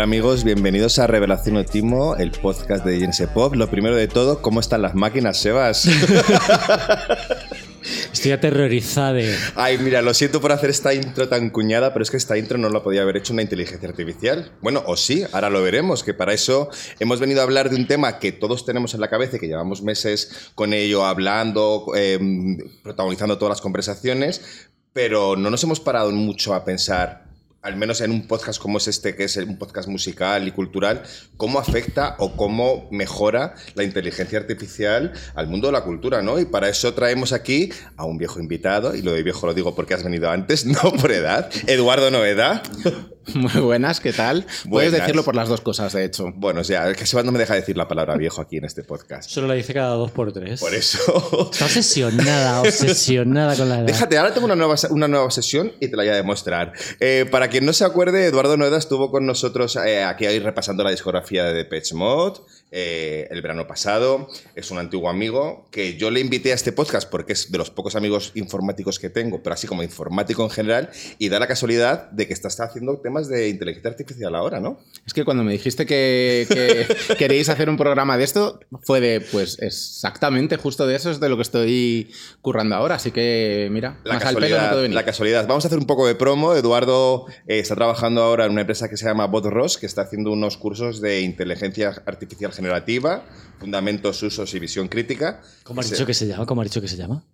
[0.00, 3.54] Hola amigos, bienvenidos a Revelación Otimo, el podcast de Jense Pop.
[3.54, 5.86] Lo primero de todo, ¿cómo están las máquinas, Sebas?
[8.10, 9.20] Estoy aterrorizada.
[9.56, 12.56] Ay, mira, lo siento por hacer esta intro tan cuñada, pero es que esta intro
[12.56, 14.52] no la podía haber hecho una inteligencia artificial.
[14.62, 17.86] Bueno, o sí, ahora lo veremos, que para eso hemos venido a hablar de un
[17.86, 22.56] tema que todos tenemos en la cabeza y que llevamos meses con ello hablando, em,
[22.82, 27.29] protagonizando todas las conversaciones, pero no nos hemos parado mucho a pensar
[27.62, 31.02] al menos en un podcast como es este, que es un podcast musical y cultural,
[31.36, 36.38] cómo afecta o cómo mejora la inteligencia artificial al mundo de la cultura, ¿no?
[36.38, 39.74] Y para eso traemos aquí a un viejo invitado, y lo de viejo lo digo
[39.74, 42.62] porque has venido antes, no por edad, Eduardo Novedad.
[43.34, 44.46] Muy buenas, ¿qué tal?
[44.68, 46.32] Puedes decirlo por las dos cosas, de hecho.
[46.34, 48.82] Bueno, o sea, que Sebas no me deja decir la palabra viejo aquí en este
[48.82, 49.30] podcast.
[49.30, 50.60] Solo la dice cada dos por tres.
[50.60, 51.50] Por eso.
[51.52, 53.86] Está obsesionada, obsesionada con la edad.
[53.86, 56.72] Déjate, ahora tengo una nueva, una nueva obsesión y te la voy a demostrar.
[56.98, 60.82] Eh, para quien no se acuerde, Eduardo Noeda estuvo con nosotros eh, aquí hoy repasando
[60.82, 62.40] la discografía de Depeche Mode.
[62.72, 64.28] Eh, el verano pasado.
[64.54, 67.68] Es un antiguo amigo que yo le invité a este podcast porque es de los
[67.68, 72.08] pocos amigos informáticos que tengo, pero así como informático en general, y da la casualidad
[72.12, 74.80] de que estás haciendo temas de inteligencia artificial ahora, ¿no?
[75.06, 79.20] Es que cuando me dijiste que, que queréis hacer un programa de esto, fue de,
[79.20, 82.10] pues exactamente justo de eso es de lo que estoy
[82.42, 85.46] currando ahora, así que mira, la casualidad, La casualidad.
[85.46, 86.54] Vamos a hacer un poco de promo.
[86.54, 90.32] Eduardo eh, está trabajando ahora en una empresa que se llama BotRoss, que está haciendo
[90.32, 93.24] unos cursos de inteligencia artificial generativa,
[93.58, 95.40] fundamentos, usos y visión crítica.
[95.64, 96.46] ¿Cómo has dicho que se llama?
[96.46, 97.24] ¿Cómo has dicho que se llama?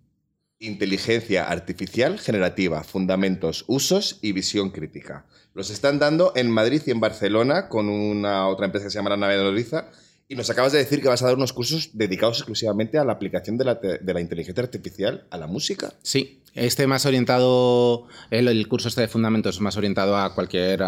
[0.59, 5.25] Inteligencia artificial generativa, fundamentos, usos y visión crítica.
[5.57, 9.09] Los están dando en Madrid y en Barcelona con una otra empresa que se llama
[9.09, 9.89] La Nave de Loriza
[10.29, 13.13] y nos acabas de decir que vas a dar unos cursos dedicados exclusivamente a la
[13.13, 15.93] aplicación de la, inteligencia artificial a la música.
[16.03, 20.83] Sí, este más orientado, el, curso este de fundamentos es más orientado a cualquier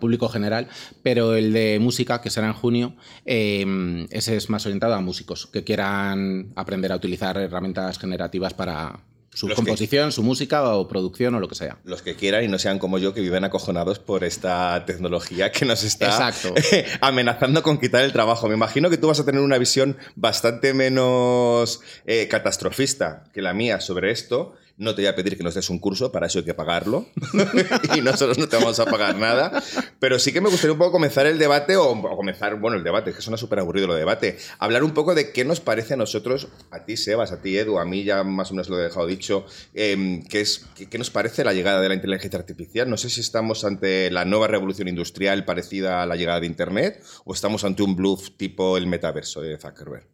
[0.00, 0.68] público general,
[1.02, 5.46] pero el de música, que será en junio, em, ese es más orientado a músicos
[5.46, 9.00] que quieran aprender a utilizar herramientas generativas para,
[9.34, 11.78] su composición, su música o producción o lo que sea.
[11.84, 15.66] Los que quieran y no sean como yo, que viven acojonados por esta tecnología que
[15.66, 16.32] nos está
[17.00, 18.48] amenazando con quitar el trabajo.
[18.48, 23.52] Me imagino que tú vas a tener una visión bastante menos eh, catastrofista que la
[23.52, 26.40] mía sobre esto no te voy a pedir que nos des un curso, para eso
[26.40, 27.06] hay que pagarlo.
[27.96, 29.62] y nosotros no te vamos a pagar nada.
[30.00, 33.12] Pero sí que me gustaría un poco comenzar el debate, o, comenzar, bueno, el debate,
[33.12, 34.38] que suena súper aburrido lo de debate.
[34.58, 37.78] Hablar un poco de qué nos parece a nosotros, a ti, Sebas, a ti, Edu,
[37.78, 41.44] a mí ya más o menos lo he dejado dicho, qué, es, qué, nos parece
[41.44, 42.90] la llegada de la inteligencia artificial.
[42.90, 47.02] No sé si estamos ante la nueva revolución industrial parecida a la llegada de Internet,
[47.24, 50.08] o estamos ante un bluff tipo el metaverso de Zuckerberg.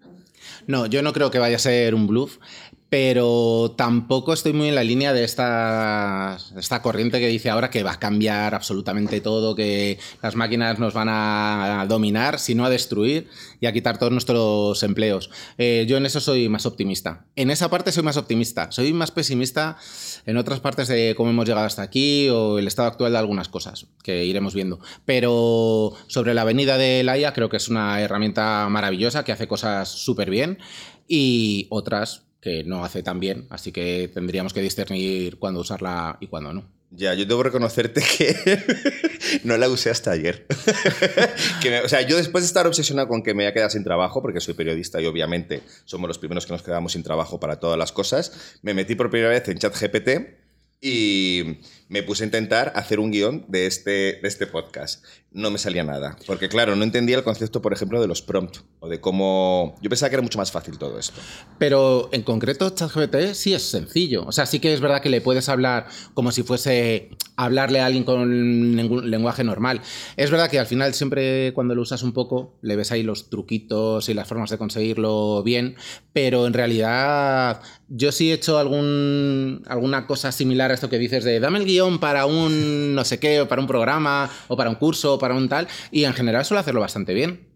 [0.66, 2.38] No, yo no creo que vaya a ser un bluff,
[2.90, 7.84] pero tampoco estoy muy en la línea de esta, esta corriente que dice ahora que
[7.84, 13.28] va a cambiar absolutamente todo, que las máquinas nos van a dominar, sino a destruir
[13.60, 15.30] y a quitar todos nuestros empleos.
[15.56, 17.26] Eh, yo en eso soy más optimista.
[17.36, 18.72] En esa parte soy más optimista.
[18.72, 19.76] Soy más pesimista
[20.26, 23.48] en otras partes de cómo hemos llegado hasta aquí o el estado actual de algunas
[23.48, 24.80] cosas que iremos viendo.
[25.04, 29.46] Pero sobre la venida de la IA creo que es una herramienta maravillosa que hace
[29.46, 30.58] cosas súper bien
[31.06, 36.26] y otras que no hace tan bien, así que tendríamos que discernir cuándo usarla y
[36.26, 36.80] cuándo no.
[36.92, 38.34] Ya, yo debo reconocerte que
[39.44, 40.46] no la usé hasta ayer.
[41.84, 44.22] o sea, yo después de estar obsesionado con que me voy a quedar sin trabajo,
[44.22, 47.78] porque soy periodista y obviamente somos los primeros que nos quedamos sin trabajo para todas
[47.78, 50.08] las cosas, me metí por primera vez en ChatGPT
[50.80, 55.04] y me puse a intentar hacer un guion de este, de este podcast.
[55.32, 56.16] No me salía nada.
[56.26, 59.76] Porque, claro, no entendía el concepto, por ejemplo, de los prompts o de cómo.
[59.82, 61.20] Yo pensaba que era mucho más fácil todo esto.
[61.58, 64.24] Pero en concreto, ChatGPT sí es sencillo.
[64.24, 67.86] O sea, sí que es verdad que le puedes hablar como si fuese hablarle a
[67.86, 69.80] alguien con un lenguaje normal.
[70.16, 73.30] Es verdad que al final, siempre cuando lo usas un poco, le ves ahí los
[73.30, 75.76] truquitos y las formas de conseguirlo bien.
[76.12, 81.24] Pero en realidad, yo sí he hecho algún, alguna cosa similar a esto que dices
[81.24, 84.70] de dame el guion para un no sé qué, o para un programa, o para
[84.70, 87.49] un curso, o para un tal, y en general suele hacerlo bastante bien.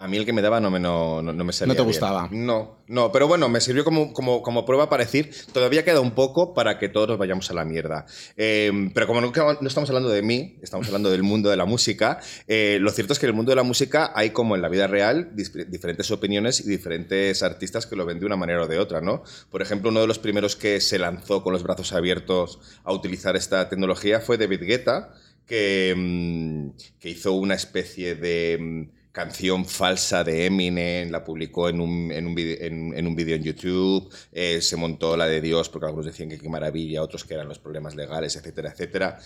[0.00, 1.74] A mí el que me daba no me, no, no, me salía.
[1.74, 2.26] ¿No te gustaba?
[2.32, 6.12] No, no, pero bueno, me sirvió como, como, como, prueba para decir, todavía queda un
[6.12, 8.06] poco para que todos vayamos a la mierda.
[8.34, 11.66] Em, pero como no, no, estamos hablando de mí, estamos hablando del mundo de la
[11.66, 12.18] música,
[12.48, 14.70] eh, lo cierto es que en el mundo de la música hay como en la
[14.70, 18.78] vida real diferentes opiniones y diferentes artistas que lo ven de una manera o de
[18.78, 19.22] otra, ¿no?
[19.50, 23.36] Por ejemplo, uno de los primeros que se lanzó con los brazos abiertos a utilizar
[23.36, 25.12] esta tecnología fue David Guetta,
[25.44, 31.80] que, em, que hizo una especie de em, canción falsa de Eminem, la publicó en
[31.80, 36.28] un, en un, vídeo en, YouTube, eh, se montó la de Dios porque algunos decían
[36.28, 39.18] que qué maravilla, otros que eran los problemas legales, etcétera, etcétera.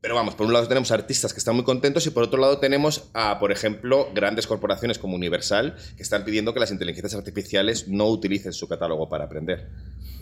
[0.00, 2.58] Pero vamos, por un lado tenemos artistas que están muy contentos y por otro lado
[2.58, 8.06] tenemos por ejemplo, grandes corporaciones como Universal que están pidiendo que las inteligencias artificiales no
[8.08, 9.70] utilicen su catálogo para aprender.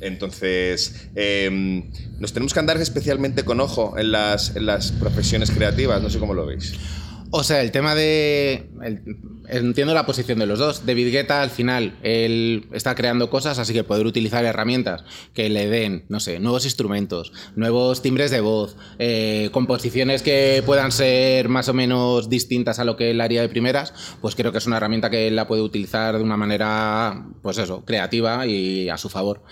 [0.01, 1.91] Entonces, em,
[2.21, 6.21] nos tenemos que andar especialmente con ojo en las, en las profesiones creativas, no sé
[6.21, 6.75] cómo lo veis.
[7.35, 8.69] O sea, el tema de.
[9.49, 10.85] entiendo la posición de los dos.
[10.85, 15.03] David Guetta, al final, él está creando cosas, así que poder utilizar herramientas
[15.33, 20.93] que le den, no sé, nuevos instrumentos, nuevos timbres de voz, eh, composiciones que puedan
[20.93, 24.59] ser más o menos distintas a lo que él haría de primeras, pues creo que
[24.59, 28.91] es una herramienta que él la puede utilizar de una manera, pues eso, creativa y
[28.91, 29.43] a su favor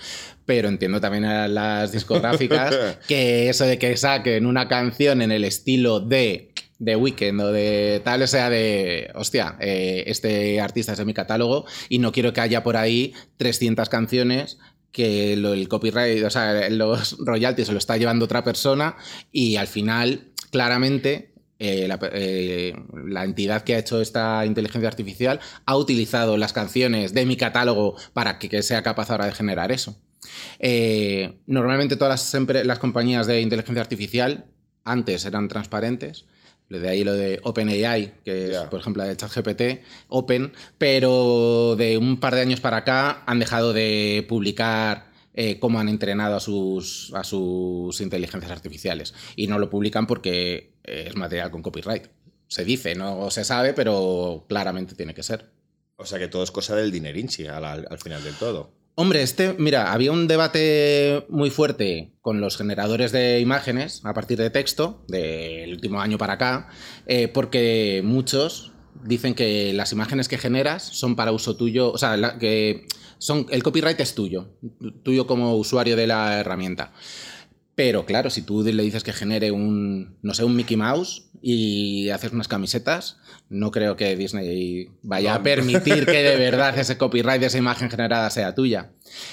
[0.43, 5.45] pero entiendo también a las discográficas que eso de que saquen una canción en el
[5.45, 6.51] estilo de
[6.81, 11.13] de Weekend o de tal, o sea, de, hostia, eh, este artista es de mi
[11.13, 14.57] catálogo y no quiero que haya por ahí 300 canciones
[14.91, 18.97] que el copyright, o sea, los royalties se lo está llevando otra persona
[19.31, 22.73] y al final, claramente, eh, eh,
[23.05, 27.95] la, entidad que ha hecho esta inteligencia artificial ha utilizado las canciones de mi catálogo
[28.13, 30.01] para que, sea capaz ahora de generar eso.
[31.45, 34.45] normalmente todas las, las compañías de inteligencia artificial
[34.83, 36.25] antes eran transparentes
[36.79, 42.19] de ahí lo de OpenAI, que es, por ejemplo, de ChatGPT, Open, pero de un
[42.19, 47.11] par de años para acá han dejado de publicar eh, cómo han entrenado a sus,
[47.13, 49.13] a sus inteligencias artificiales.
[49.35, 52.07] Y no lo publican porque es material con copyright.
[52.47, 55.49] Se dice, no se sabe, pero claramente tiene que ser.
[55.95, 58.80] O sea que todo es cosa del dinerinchi al, al final del todo.
[58.95, 64.37] Hombre, este, mira, había un debate muy fuerte con los generadores de imágenes a partir
[64.37, 66.69] de texto del último año para acá,
[67.07, 68.73] eh, porque muchos
[69.03, 72.85] dicen que las imágenes que generas son para uso tuyo, o sea, que
[73.17, 74.57] son, el copyright es tuyo,
[75.03, 76.91] tuyo como usuario de la herramienta.
[77.83, 82.11] Pero claro, si tú le dices que genere un, no sé, un Mickey Mouse y
[82.11, 83.17] haces unas camisetas,
[83.49, 87.89] no creo que Disney vaya a permitir que de verdad ese copyright de esa imagen
[87.89, 88.91] generada sea tuya.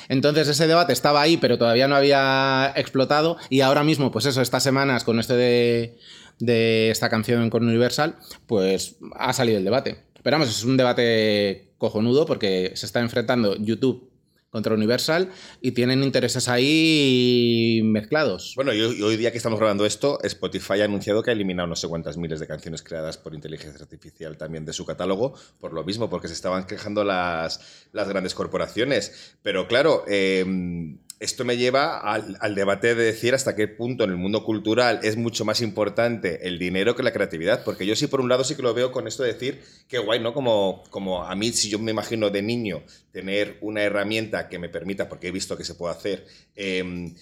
[0.08, 4.40] Entonces ese debate estaba ahí, pero todavía no había explotado y ahora mismo, pues eso,
[4.40, 5.98] estas semanas con este de,
[6.38, 8.16] de esta canción con Universal,
[8.46, 10.06] pues ha salido el debate.
[10.22, 14.07] Pero vamos, es un debate cojonudo porque se está enfrentando YouTube
[14.50, 15.30] contra Universal
[15.60, 18.52] y tienen intereses ahí mezclados.
[18.56, 21.76] Bueno, y hoy día que estamos grabando esto, Spotify ha anunciado que ha eliminado no
[21.76, 25.84] sé cuántas miles de canciones creadas por inteligencia artificial también de su catálogo, por lo
[25.84, 29.36] mismo, porque se estaban quejando las, las grandes corporaciones.
[29.42, 30.44] Pero claro, eh,
[31.20, 35.16] esto me lleva al, debate de decir hasta qué punto en el mundo cultural es
[35.16, 37.64] mucho más importante el dinero que la creatividad.
[37.64, 39.98] Porque yo sí, por un lado, sí que lo veo con esto de decir que
[39.98, 40.32] guay, ¿no?
[40.32, 44.68] Como, como a mí, si yo me imagino de niño tener una herramienta que me
[44.68, 47.14] permita, porque he visto que se puede hacer, em,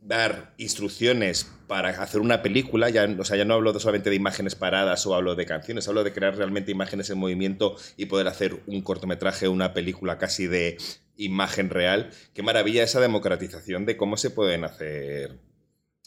[0.00, 4.54] dar instrucciones para hacer una película, ya, o sea, ya no hablo solamente de imágenes
[4.54, 8.62] paradas o hablo de canciones, hablo de crear realmente imágenes en movimiento y poder hacer
[8.66, 10.78] un cortometraje, una película casi de
[11.16, 12.10] imagen real.
[12.32, 15.38] Qué maravilla esa democratización de cómo se pueden hacer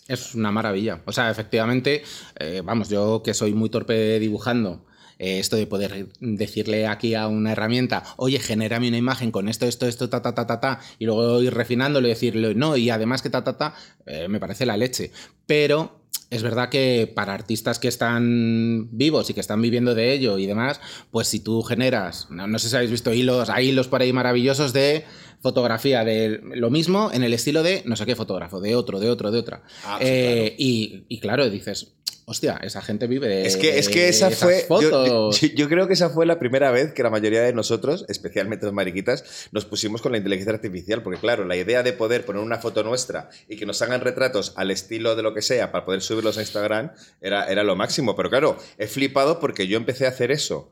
[0.08, 1.02] es una maravilla.
[1.06, 2.04] O sea, efectivamente,
[2.40, 4.86] eh, vamos, yo que soy muy torpe dibujando,
[5.22, 9.68] eh, esto de poder decirle aquí a una herramienta, oye, genérame una imagen con esto,
[9.68, 12.90] esto, esto, ta, ta, ta, ta, ta, y luego ir refinándolo y decirle, no, y
[12.90, 13.76] además que ta, ta, ta,
[14.08, 15.12] eh, me parece la leche.
[15.46, 16.02] Pero
[16.32, 20.48] es verdad que para artistas que están vivos y que están viviendo de ello y
[20.48, 24.12] demás, pues si tú generas, no, sé si habéis visto hilos, hay hilos por ahí
[24.12, 25.06] maravillosos de
[25.40, 29.10] fotografía de lo mismo en el estilo de no sé qué fotógrafo, de otro, de
[29.10, 29.62] otro, de otra.
[29.84, 31.94] Ah, eh, y, y, claro, dices,
[32.32, 33.46] hostia, esa gente vive de.
[33.46, 34.66] Es que, es que esa fue.
[34.70, 38.74] Yo, creo que esa fue la primera vez que la mayoría de nosotros, especialmente los
[38.74, 41.04] mariquitas, nos pusimos con la inteligencia artificial.
[41.04, 44.54] Porque, claro, la idea de poder poner una foto nuestra y que nos hagan retratos
[44.56, 48.16] al estilo de lo que sea para poder subirlos a Instagram era, era lo máximo.
[48.16, 50.72] Pero claro, he flipado porque yo empecé a hacer eso.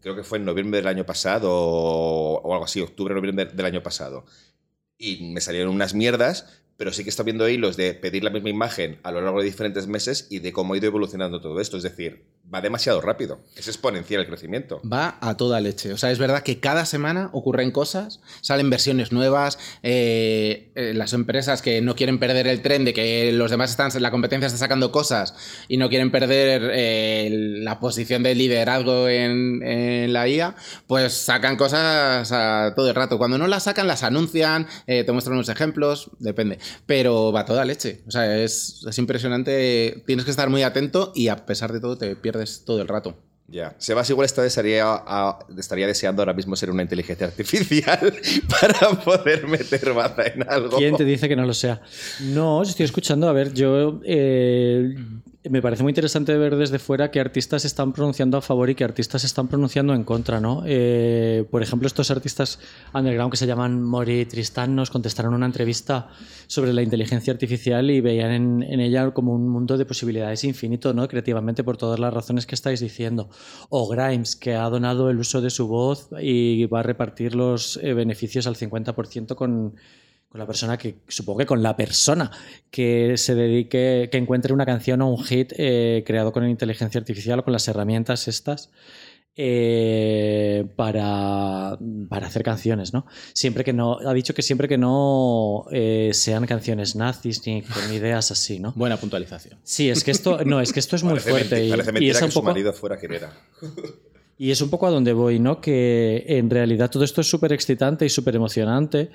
[0.00, 3.82] Creo que fue en noviembre del año pasado o, algo así, octubre, noviembre del año
[3.82, 4.24] pasado.
[4.96, 8.48] Y me salieron unas mierdas pero sí que está viendo hilos de pedir la misma
[8.48, 11.76] imagen a lo largo de diferentes meses y de cómo ha ido evolucionando todo esto.
[11.76, 13.40] Es decir, va demasiado rápido.
[13.56, 14.80] Es exponencial el crecimiento.
[14.90, 15.92] Va a toda leche.
[15.92, 21.12] O sea, es verdad que cada semana ocurren cosas, salen versiones nuevas, eh, eh, las
[21.12, 24.58] empresas que no quieren perder el tren de que los demás están, la competencia está
[24.58, 25.34] sacando cosas
[25.68, 27.28] y no quieren perder eh,
[27.62, 29.60] la posición de liderazgo en,
[30.12, 33.18] la IA, pues sacan cosas a todo el rato.
[33.18, 36.58] Cuando no las sacan, las anuncian, te muestran unos ejemplos, depende.
[36.86, 38.02] Pero va a toda leche.
[38.06, 40.02] O sea, es, es impresionante.
[40.06, 43.16] Tienes que estar muy atento y a pesar de todo te pierdes todo el rato.
[43.50, 43.74] Ya.
[43.78, 45.02] Sebas igual estaría,
[45.58, 48.14] estaría deseando ahora mismo ser una inteligencia artificial
[48.60, 50.76] para poder meter baza en algo.
[50.76, 51.82] ¿Quién te dice que no lo sea?
[52.20, 53.28] No, estoy escuchando.
[53.28, 54.00] A ver, yo.
[54.04, 54.94] Eh,
[55.48, 58.84] me parece muy interesante ver desde fuera qué artistas están pronunciando a favor y qué
[58.84, 60.62] artistas están pronunciando en contra, ¿no?
[60.66, 62.58] Eh, por ejemplo, estos artistas
[62.92, 66.08] underground que se llaman Mori y Tristán nos contestaron una entrevista
[66.46, 71.08] sobre la inteligencia artificial y veían en, ella como un mundo de posibilidades infinito, ¿no?
[71.08, 73.30] Creativamente por todas las razones que estáis diciendo.
[73.70, 77.78] O Grimes, que ha donado el uso de su voz y va a repartir los
[77.82, 79.74] eh, beneficios al 50% con
[80.30, 82.30] con la persona que, supongo que con la persona
[82.70, 87.40] que se dedique, que encuentre una canción o un hit eh, creado con inteligencia artificial
[87.40, 88.70] o con las herramientas estas
[89.36, 91.76] eh, para,
[92.08, 93.06] para, hacer canciones, ¿no?
[93.32, 97.92] Siempre que no, ha dicho que siempre que no eh, sean canciones nazis ni con
[97.92, 98.72] ideas así, ¿no?
[98.76, 99.58] Buena puntualización.
[99.64, 101.64] Sí, es que esto, no, es que esto es muy fuerte.
[101.64, 102.48] y, parece mentira es que un poco...
[102.48, 103.32] su marido fuera quien era.
[104.40, 105.60] Y es un poco a donde voy, ¿no?
[105.60, 109.10] Que en realidad todo esto es súper excitante y súper emocionante.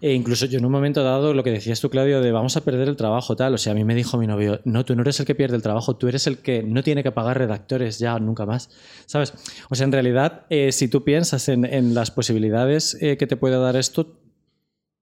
[0.00, 2.62] E incluso yo en un momento dado, lo que decías tú, Claudio, de vamos a
[2.62, 3.54] perder el trabajo, tal.
[3.54, 5.56] O sea, a mí me dijo mi novio, no, tú no eres el que pierde
[5.56, 8.70] el trabajo, tú eres el que no tiene que pagar redactores ya nunca más.
[9.04, 9.34] ¿Sabes?
[9.68, 13.58] O sea, en realidad, eh, si tú piensas en, las posibilidades eh, que te puede
[13.58, 14.19] dar esto,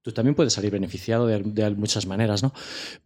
[0.03, 2.53] tú también puedes salir beneficiado de, muchas maneras, ¿no?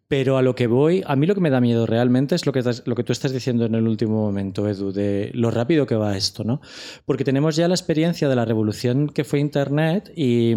[0.08, 2.52] Pero a lo que voy, a mí lo que me da miedo realmente es lo
[2.52, 5.94] que, lo que tú estás diciendo en el último momento, Edu, de lo rápido que
[5.94, 6.60] va esto, ¿no?
[7.06, 10.54] Porque tenemos ya la experiencia de la revolución que fue Internet y,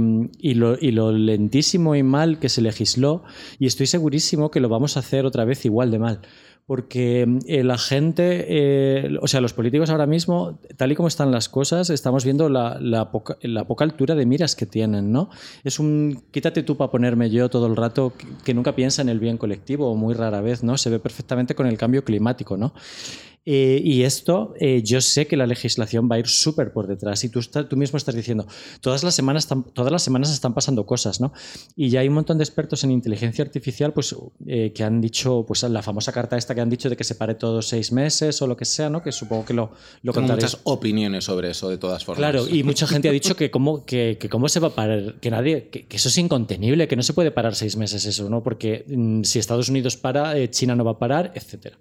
[0.56, 3.24] lo, y lo lentísimo y mal que se legisló,
[3.58, 6.22] y estoy segurísimo que lo vamos a hacer otra vez igual de mal
[6.66, 11.32] porque eh, la gente, eh, o sea, los políticos ahora mismo, tal y como están
[11.32, 13.38] las cosas, estamos viendo la, poca,
[13.84, 15.30] altura de miras que tienen, ¿no?
[15.64, 19.20] Es un quítate tú para ponerme yo todo el rato que, nunca piensa en el
[19.20, 20.78] bien colectivo o muy rara vez, ¿no?
[20.78, 22.74] Se ve perfectamente con el cambio climático, ¿no?
[23.46, 27.24] Eh, y esto, eh, yo sé que la legislación va a ir súper por detrás.
[27.24, 28.48] Y tú, tú mismo estás diciendo,
[28.82, 31.32] todas las, semanas están, todas las semanas están pasando cosas, ¿no?
[31.76, 34.16] Y ya hay un montón de expertos en inteligencia artificial pues,
[34.48, 37.14] eh, que han dicho, pues la famosa carta esta que han dicho de que se
[37.14, 39.04] pare todos seis meses o lo que sea, ¿no?
[39.04, 39.72] Que supongo que lo,
[40.02, 42.18] lo Tengo muchas opiniones sobre eso, de todas formas.
[42.18, 45.20] Claro, y mucha gente ha dicho que cómo, que, que cómo se va a parar,
[45.20, 48.42] que nadie, que, eso es incontenible, que no se puede parar seis meses eso, ¿no?
[48.42, 51.78] Porque mm, si Estados Unidos para, China no va a parar, etcétera.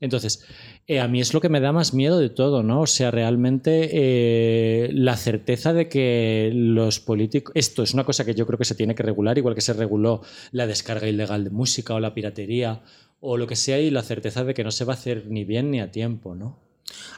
[0.00, 0.44] Entonces,
[0.86, 2.82] eh, a mí es lo que me da más miedo de todo, ¿no?
[2.82, 7.50] O sea, realmente eh, la certeza de que los políticos.
[7.54, 9.72] Esto es una cosa que yo creo que se tiene que regular, igual que se
[9.72, 10.20] reguló
[10.52, 12.82] la descarga ilegal de música o la piratería
[13.20, 15.44] o lo que sea, y la certeza de que no se va a hacer ni
[15.44, 16.60] bien ni a tiempo, ¿no?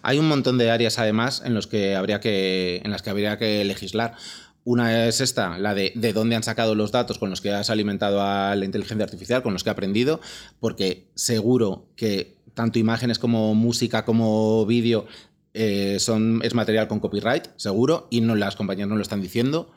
[0.02, 3.38] Hay un montón de áreas, además, en, los que habría que, en las que habría
[3.38, 4.14] que legislar.
[4.62, 7.70] Una es esta, la de de dónde han sacado los datos con los que has
[7.70, 10.20] alimentado a la inteligencia artificial, con los que ha aprendido,
[10.61, 15.07] porque seguro que tanto imágenes como música como vídeo
[15.55, 19.71] eh, son, es material con copyright, seguro, y no, las compañías no lo están diciendo.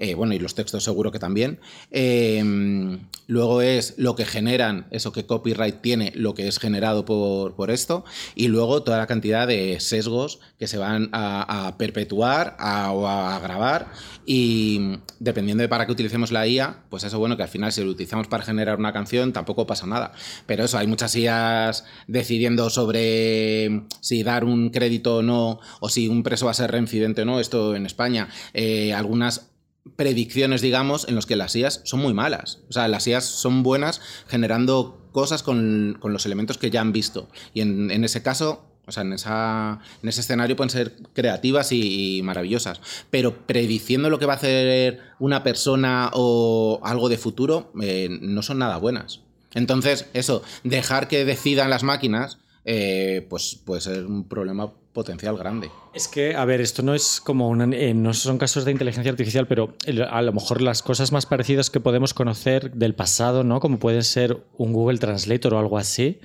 [0.00, 1.60] Eh, bueno, y los textos seguro que también.
[1.90, 7.70] Em, luego es lo que generan, eso que copyright tiene, lo que es generado por,
[7.70, 8.04] esto,
[8.34, 13.92] y luego toda la cantidad de sesgos que se van a, perpetuar o a grabar,
[14.24, 17.84] y dependiendo de para qué utilicemos la IA, pues eso bueno, que al final si
[17.84, 20.12] lo utilizamos para generar una canción tampoco pasa nada.
[20.46, 26.08] Pero eso, hay muchas IAs decidiendo sobre si dar un crédito o no, o si
[26.08, 28.28] un preso va a ser reincidente o no, esto en España.
[28.54, 29.49] Eh, algunas
[29.96, 32.60] predicciones, digamos, en los que las IAS son muy malas.
[32.68, 37.28] O sea, las IAS son buenas generando cosas con, los elementos que ya han visto.
[37.54, 42.20] Y en, ese caso, o sea, en, esa, en ese escenario pueden ser creativas y,
[42.22, 42.80] maravillosas.
[43.10, 48.42] Pero prediciendo lo que va a hacer una persona o algo de futuro, eh, no
[48.42, 49.20] son nada buenas.
[49.54, 55.70] Entonces, eso, dejar que decidan las máquinas, eh, pues puede ser un problema potencial grande.
[55.94, 59.10] Es que, a ver, esto no es como una, eh, no son casos de inteligencia
[59.10, 59.74] artificial, pero
[60.10, 63.60] a lo mejor las cosas más parecidas que podemos conocer del pasado, ¿no?
[63.60, 66.20] Como puede ser un Google Translator o algo así.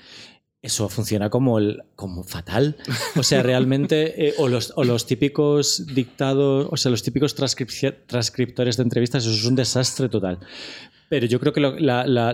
[0.65, 2.75] Eso funciona como, el, como fatal.
[3.15, 8.77] O sea, realmente, eh, o, los, o, los, típicos dictados, o sea, los típicos transcriptores
[8.77, 10.39] de entrevistas, eso es un desastre total.
[11.07, 11.71] Pero yo creo que la,
[12.07, 12.33] la,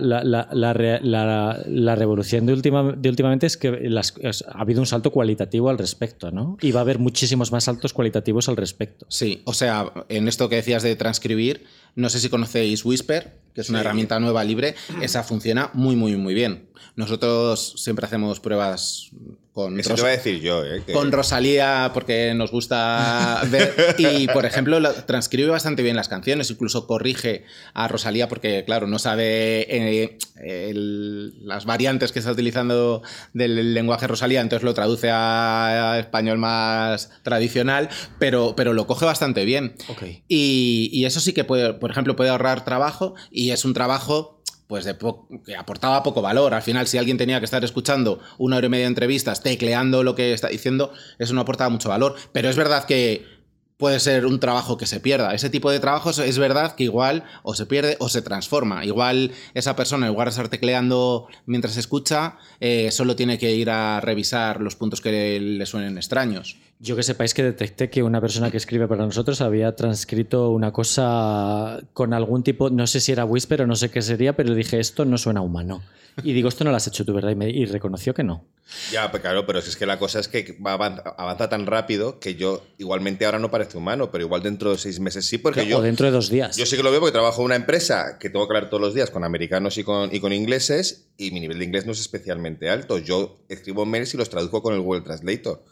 [1.66, 6.30] la, revolución de, última, de últimamente es que ha habido un salto cualitativo al respecto,
[6.30, 6.56] ¿no?
[6.62, 9.04] Y va a haber muchísimos más saltos cualitativos al respecto.
[9.10, 13.60] Sí, o sea, en esto que decías de transcribir, no sé si conocéis Whisper, que
[13.60, 16.68] es una herramienta nueva libre, esa funciona muy, muy, muy bien.
[16.96, 19.10] Nosotros siempre hacemos pruebas
[19.52, 20.82] con, Eso te a decir yo, ¿eh?
[20.92, 26.86] con Rosalía porque nos gusta ver y por ejemplo transcribe bastante bien las canciones, incluso
[26.86, 27.44] corrige
[27.74, 33.02] a Rosalía porque claro, no sabe eh, las variantes que está utilizando
[33.34, 39.44] del lenguaje Rosalía, entonces lo traduce a, español más tradicional, pero, pero lo coge bastante
[39.44, 39.74] bien.
[40.28, 44.31] Y, y, eso sí que puede, por ejemplo, puede ahorrar trabajo y es un trabajo
[44.72, 44.96] pues de
[45.44, 46.54] que aportaba poco valor.
[46.54, 50.02] Al final, si alguien tenía que estar escuchando una hora y media de entrevistas, tecleando
[50.02, 52.14] lo que está diciendo, eso no aportaba mucho valor.
[52.32, 53.26] Pero es verdad que
[53.76, 55.34] puede ser un trabajo que se pierda.
[55.34, 58.86] Ese tipo de trabajos es verdad que igual o se pierde o se transforma.
[58.86, 64.62] Igual esa persona, de estar tecleando mientras escucha, eh, solo tiene que ir a revisar
[64.62, 66.56] los puntos que le suenen extraños.
[66.82, 70.72] Yo que sepáis que detecté que una persona que escribe para nosotros había transcrito una
[70.72, 74.52] cosa con algún tipo, no sé si era Whisper o no sé qué sería, pero
[74.52, 75.80] dije, esto no suena humano.
[76.24, 77.36] Y digo, esto no lo has hecho tú, ¿verdad?
[77.40, 78.44] Y, reconoció que no.
[78.90, 82.64] Ya, pues claro, pero es que la cosa es que avanza, tan rápido que yo
[82.78, 85.78] igualmente ahora no parece humano, pero igual dentro de seis meses sí, porque yo...
[85.78, 86.56] O dentro de dos días.
[86.56, 88.80] Yo sí que lo veo porque trabajo en una empresa que tengo que hablar todos
[88.80, 91.92] los días con americanos y con, y con ingleses y mi nivel de inglés no
[91.92, 92.98] es especialmente alto.
[92.98, 95.62] Yo escribo mails y los traduzco con el Google Translator.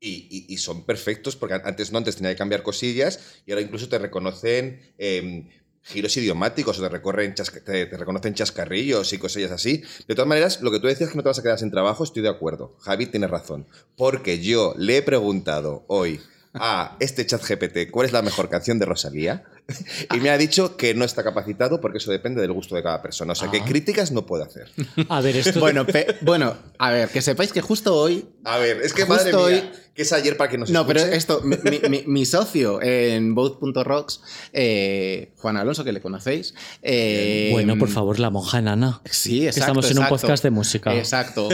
[0.00, 3.98] Y, son perfectos porque antes no, antes tenía que cambiar cosillas y ahora incluso te
[3.98, 5.48] reconocen em,
[5.82, 9.82] giros idiomáticos o te, recorren te, reconocen chascarrillos y cosillas así.
[10.06, 12.04] De todas maneras, lo que tú decías que no te vas a quedar sin trabajo,
[12.04, 12.76] estoy de acuerdo.
[12.80, 13.66] Javi tiene razón.
[13.96, 16.20] Porque yo le he preguntado hoy
[16.54, 19.44] a este chat GPT cuál es la mejor canción de Rosalía
[20.14, 23.02] y me ha dicho que no está capacitado porque eso depende del gusto de cada
[23.02, 23.32] persona.
[23.32, 23.64] O sea, que ah.
[23.64, 24.70] críticas no puede hacer.
[25.08, 25.60] A ver, esto...
[25.60, 25.86] bueno,
[26.22, 28.26] bueno, a ver, que sepáis que justo hoy...
[28.44, 29.70] A ver, es que madre mía, hoy...
[29.94, 35.56] que es ayer para que nos No, pero esto, mi, socio en both.rocks, eh, Juan
[35.56, 36.54] Alonso, que le conocéis...
[36.82, 39.02] Eh, bueno, por favor, la monja enana.
[39.04, 39.60] Sí, exacto.
[39.60, 40.94] estamos en un podcast de música.
[40.94, 41.48] Exacto.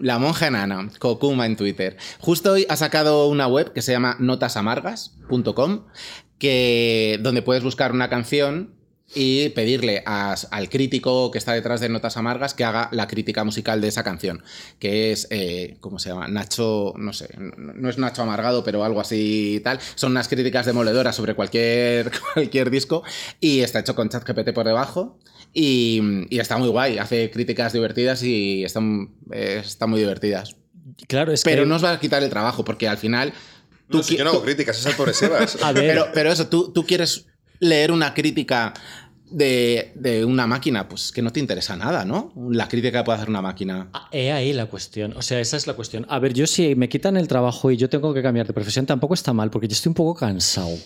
[0.00, 1.96] La monja enana, Kokuma en Twitter.
[2.20, 5.86] Justo hoy ha sacado una web que se llama notasamargas.com,
[7.20, 8.78] donde puedes buscar una canción
[9.14, 13.80] y pedirle al crítico que está detrás de Notas Amargas que haga la crítica musical
[13.80, 14.42] de esa canción,
[14.78, 16.28] que es, eh, ¿cómo se llama?
[16.28, 19.80] Nacho, no sé, no es Nacho Amargado, pero algo así y tal.
[19.94, 23.02] Son unas críticas demoledoras sobre cualquier, cualquier disco
[23.40, 25.18] y está hecho con ChatGPT por debajo.
[25.52, 26.00] Y,
[26.30, 30.56] está muy guay, hace críticas divertidas y están, eh, están muy divertidas.
[31.06, 33.32] Claro, es Pero no os va a quitar el trabajo, porque al final.
[33.90, 35.58] Tú, yo no hago críticas, es por Sebas.
[35.62, 35.84] a ver.
[35.84, 37.26] Pero, pero eso, tú, tú quieres
[37.60, 38.74] leer una crítica
[39.30, 42.32] de, una máquina, pues que no te interesa nada, ¿no?
[42.50, 43.88] La crítica que puede hacer una máquina.
[43.92, 45.14] Ah, he ahí la cuestión.
[45.16, 46.06] O sea, esa es la cuestión.
[46.08, 48.86] A ver, yo si me quitan el trabajo y yo tengo que cambiar de profesión,
[48.86, 50.76] tampoco está mal, porque yo estoy un poco cansado.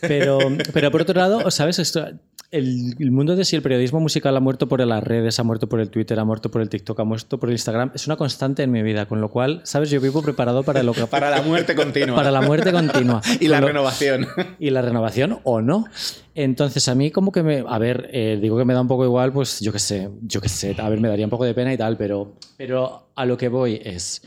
[0.00, 0.38] Pero,
[0.72, 1.78] pero por otro lado, ¿sabes?
[1.78, 2.06] Esto,
[2.50, 5.80] el, mundo de si el periodismo musical ha muerto por las redes, ha muerto por
[5.80, 8.62] el Twitter, ha muerto por el TikTok, ha muerto por el Instagram, es una constante
[8.62, 9.90] en mi vida, con lo cual, ¿sabes?
[9.90, 11.06] Yo vivo preparado para lo que...
[11.08, 12.16] para la muerte continua.
[12.16, 13.20] Para la muerte continua.
[13.40, 14.26] y la renovación.
[14.58, 15.86] Y la renovación o no.
[16.34, 17.64] Entonces, a mí como que me...
[17.66, 20.40] A ver, eh, digo que me da un poco igual, pues yo qué sé, yo
[20.40, 23.26] qué sé, a ver, me daría un poco de pena y tal, pero, pero a
[23.26, 24.22] lo que voy es...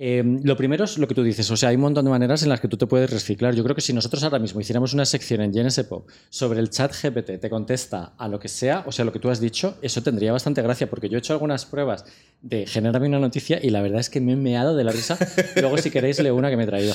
[0.00, 2.44] Em, lo primero es lo que tú dices, o sea, hay un montón de maneras
[2.44, 3.54] en las que tú te puedes reciclar.
[3.56, 5.52] Yo creo que si nosotros ahora mismo hiciéramos una sección en
[5.88, 9.18] Pop sobre el chat GPT, te contesta a lo que sea, o sea, lo que
[9.18, 12.04] tú has dicho, eso tendría bastante gracia, porque yo he hecho algunas pruebas
[12.42, 15.18] de generarme una noticia y la verdad es que me he meado de la risa.
[15.56, 16.94] Luego, si queréis, leo una que me he traído.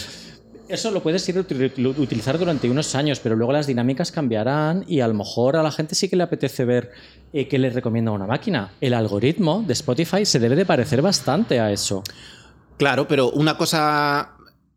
[0.70, 5.08] Eso lo puedes ir utilizar durante unos años, pero luego las dinámicas cambiarán y a
[5.10, 6.90] lo mejor a la gente sí que le apetece ver
[7.34, 8.72] eh, qué le recomienda una máquina.
[8.80, 12.02] El algoritmo de Spotify se debe de parecer bastante a eso.
[12.78, 14.34] Claro, pero una cosa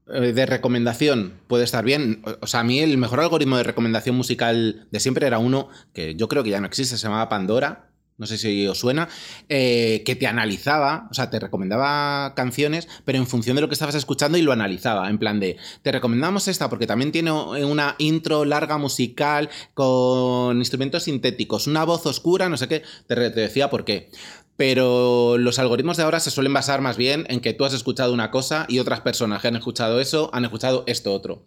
[0.08, 2.22] eh, de recomendación puede estar bien.
[2.40, 6.14] O sea, a mí el mejor algoritmo de recomendación musical de siempre era uno que
[6.14, 7.90] yo creo que ya no existe, se llamaba Pandora.
[8.18, 9.10] No sé si os suena,
[9.50, 13.74] eh, que te analizaba, o sea, te recomendaba canciones, pero en función de lo que
[13.74, 17.94] estabas escuchando y lo analizaba, en plan de, te recomendamos esta porque también tiene una
[17.98, 23.68] intro larga musical con instrumentos sintéticos, una voz oscura, no sé qué, te, te decía
[23.68, 24.08] por qué
[24.56, 28.12] pero los algoritmos de ahora se suelen basar más bien en que tú has escuchado
[28.12, 31.44] una cosa y otras personas que han escuchado eso han escuchado esto otro.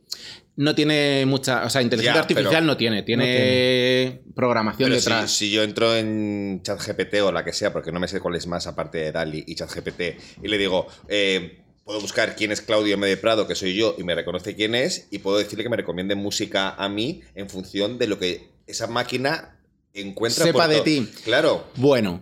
[0.56, 5.32] No tiene mucha, o sea, inteligencia artificial no tiene, tiene, programación detrás.
[5.32, 8.46] Si, yo entro en ChatGPT o la que sea, porque no me sé cuál es
[8.46, 10.02] más aparte de DALI y ChatGPT,
[10.44, 13.08] y le digo, eh, puedo buscar quién es Claudio M.
[13.08, 15.78] de Prado, que soy yo, y me reconoce quién es, y puedo decirle que me
[15.78, 19.58] recomiende música a mí en función de lo que esa máquina
[19.94, 20.46] encuentra.
[20.46, 21.10] Sepa de ti.
[21.24, 21.66] Claro.
[21.78, 22.22] Bueno,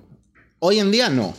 [0.60, 1.36] Hoy en día no.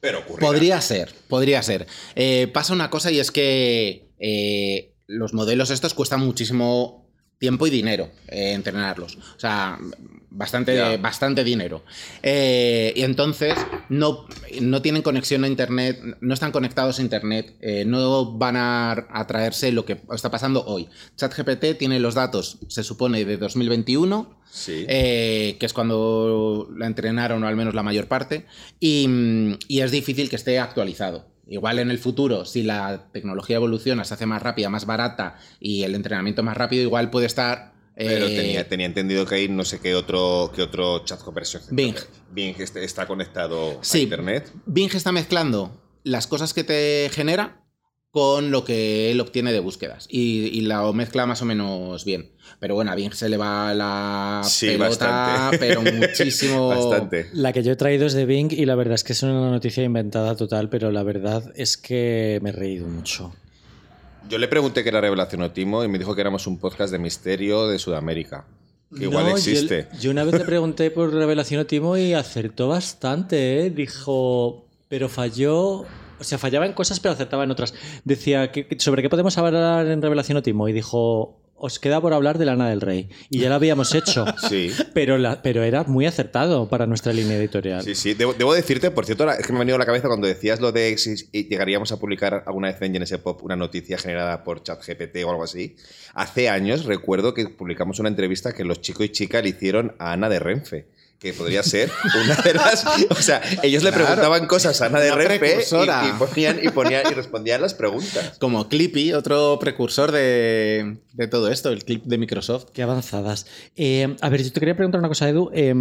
[0.00, 1.86] Pero Podría ser, podría ser.
[2.14, 7.70] Eh, pasa una cosa y es que eh, los modelos estos cuestan muchísimo tiempo y
[7.70, 9.16] dinero eh, entrenarlos.
[9.16, 9.78] O sea,
[10.30, 11.82] bastante, bastante dinero.
[12.22, 13.54] Eh, y entonces
[13.88, 14.26] no,
[14.60, 19.72] no tienen conexión a Internet, no están conectados a Internet, eh, no van a, traerse
[19.72, 20.88] lo que está pasando hoy.
[21.16, 27.56] ChatGPT tiene los datos, se supone, de 2021, que es cuando la entrenaron, o al
[27.56, 28.46] menos la mayor parte,
[28.80, 31.26] y es difícil que esté actualizado.
[31.48, 35.82] Igual en el futuro, si la tecnología evoluciona, se hace más rápida, más barata y
[35.82, 39.80] el entrenamiento más rápido, igual puede estar Pero eh, tenía, entendido que hay no sé
[39.80, 41.74] qué otro, qué otro chat conversación.
[41.74, 41.96] Bing.
[42.30, 44.52] Bing este, está conectado a Internet.
[44.66, 47.64] Bing está mezclando las cosas que te genera
[48.12, 50.06] con lo que él obtiene de búsquedas.
[50.08, 52.30] Y, la mezcla más o menos bien.
[52.60, 56.68] Pero bueno, a Bing se le va la pelota, pero muchísimo.
[56.90, 57.28] Bastante.
[57.32, 59.50] La que yo he traído es de Bing y la verdad es que es una
[59.50, 63.34] noticia inventada total, pero la verdad es que me he reído mucho.
[64.28, 66.98] Yo le pregunté qué era Revelación Otimo y me dijo que éramos un podcast de
[66.98, 68.44] misterio de Sudamérica.
[68.96, 69.88] Que igual existe.
[70.00, 73.70] Yo, una vez le pregunté por Revelación Otimo y acertó bastante, ¿eh?
[73.70, 75.86] Dijo, pero falló
[76.20, 77.74] o sea, fallaba en cosas, pero acertaba en otras.
[78.04, 80.68] Decía, ¿sobre qué podemos hablar en Revelación Otimo?
[80.68, 83.08] Y dijo, os queda por hablar de Lana del Rey.
[83.30, 84.24] Y ya lo habíamos hecho.
[84.48, 84.70] sí.
[84.94, 87.82] Pero, pero era muy acertado para nuestra línea editorial.
[87.82, 88.14] Sí, sí.
[88.14, 90.72] Debo, decirte, por cierto, es que me ha venido a la cabeza cuando decías lo
[90.72, 95.24] de si llegaríamos a publicar alguna vez en GNS Pop una noticia generada por ChatGPT
[95.24, 95.76] o algo así.
[96.14, 100.12] Hace años recuerdo que publicamos una entrevista que los chicos y chicas le hicieron a
[100.12, 101.90] Ana de Renfe que podría ser
[102.22, 102.84] una de las.
[103.10, 107.14] O sea, ellos le preguntaban cosas a Ana de Renfe y, ponían, y, ponían, y
[107.14, 108.38] respondían las preguntas.
[108.38, 112.66] Como Clippy, otro precursor de, de todo esto, el clip de Microsoft.
[112.72, 113.46] Qué avanzadas.
[113.76, 115.50] Eh, a ver, yo te quería preguntar una cosa, Edu.
[115.52, 115.74] Eh,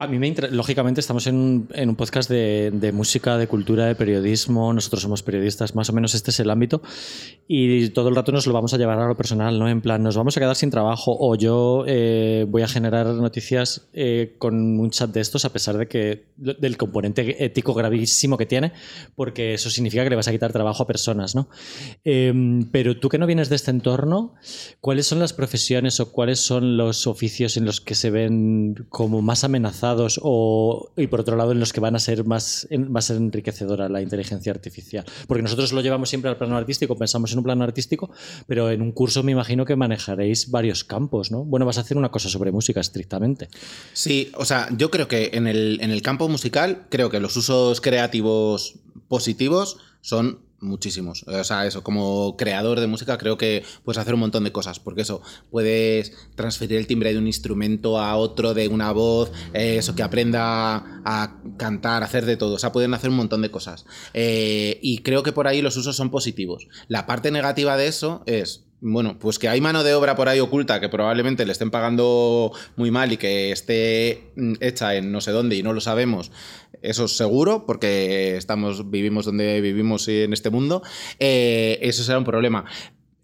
[0.00, 3.96] a mí me lógicamente estamos en en un podcast de, de, música, de cultura, de
[3.96, 4.72] periodismo.
[4.72, 6.82] Nosotros somos periodistas, más o menos este es el ámbito.
[7.48, 9.68] Y todo el rato nos lo vamos a llevar a lo personal, ¿no?
[9.68, 13.88] En plan, nos vamos a quedar sin trabajo o yo eh, voy a generar noticias
[13.92, 18.46] eh, con un chat de estos a pesar de que del componente ético gravísimo que
[18.46, 18.72] tiene,
[19.16, 21.48] porque eso significa que le vas a quitar trabajo a personas, ¿no?
[22.04, 24.34] Em, pero tú que no vienes de este entorno,
[24.80, 29.22] ¿cuáles son las profesiones o cuáles son los oficios en los que se ven como
[29.22, 29.87] más amenazados?
[30.22, 34.02] O, y por otro lado en los que van a ser más, más enriquecedora la
[34.02, 35.04] inteligencia artificial.
[35.26, 38.10] Porque nosotros lo llevamos siempre al plano artístico, pensamos en un plano artístico,
[38.46, 41.44] pero en un curso me imagino que manejaréis varios campos, ¿no?
[41.44, 43.48] Bueno, vas a hacer una cosa sobre música estrictamente.
[43.92, 47.36] Sí, o sea, yo creo que en el, en el campo musical, creo que los
[47.36, 48.74] usos creativos
[49.08, 51.24] positivos son muchísimos.
[51.26, 54.80] O sea, eso, como creador de música creo que puedes hacer un montón de cosas,
[54.80, 59.76] porque eso, puedes transferir el timbre de un instrumento a otro, de una voz, eh,
[59.78, 62.54] eso, que aprenda a cantar, hacer de todo.
[62.54, 63.86] O sea, pueden hacer un montón de cosas.
[64.14, 66.68] Eh, y creo que por ahí los usos son positivos.
[66.88, 70.38] La parte negativa de eso es bueno, pues que hay mano de obra por ahí
[70.40, 75.20] oculta que probablemente le estén pagando muy mal y que esté mm, hecha en no
[75.20, 76.30] sé dónde y no lo sabemos.
[76.82, 80.82] Eso es seguro, porque estamos, vivimos donde vivimos en este mundo.
[81.18, 82.64] Eh, eso será un problema.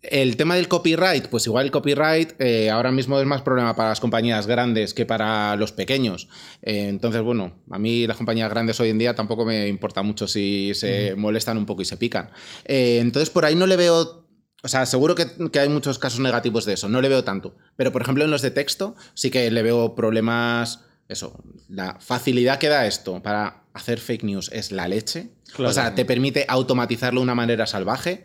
[0.03, 3.89] El tema del copyright, pues igual el copyright eh, ahora mismo es más problema para
[3.91, 6.29] las compañías grandes que para los pequeños.
[6.63, 10.27] Eh, entonces, bueno, a mí las compañías grandes hoy en día tampoco me importa mucho
[10.27, 12.31] si se molestan un poco y se pican.
[12.65, 14.24] entonces, por ahí no le veo
[14.65, 15.29] o sea, seguro que,
[15.61, 17.55] hay muchos casos negativos de eso, no le veo tanto.
[17.77, 20.81] Pero, por ejemplo, en los de texto sí que le veo problemas.
[21.07, 25.29] Eso, la facilidad que da esto para hacer fake news es la leche.
[25.59, 28.25] O sea, te permite automatizarlo de una manera salvaje.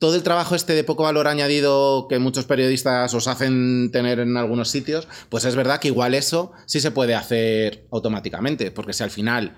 [0.00, 4.36] Todo el trabajo este de poco valor añadido que muchos periodistas os hacen tener en
[4.36, 9.04] algunos sitios, pues es verdad que igual eso sí se puede hacer automáticamente, porque si
[9.04, 9.56] al final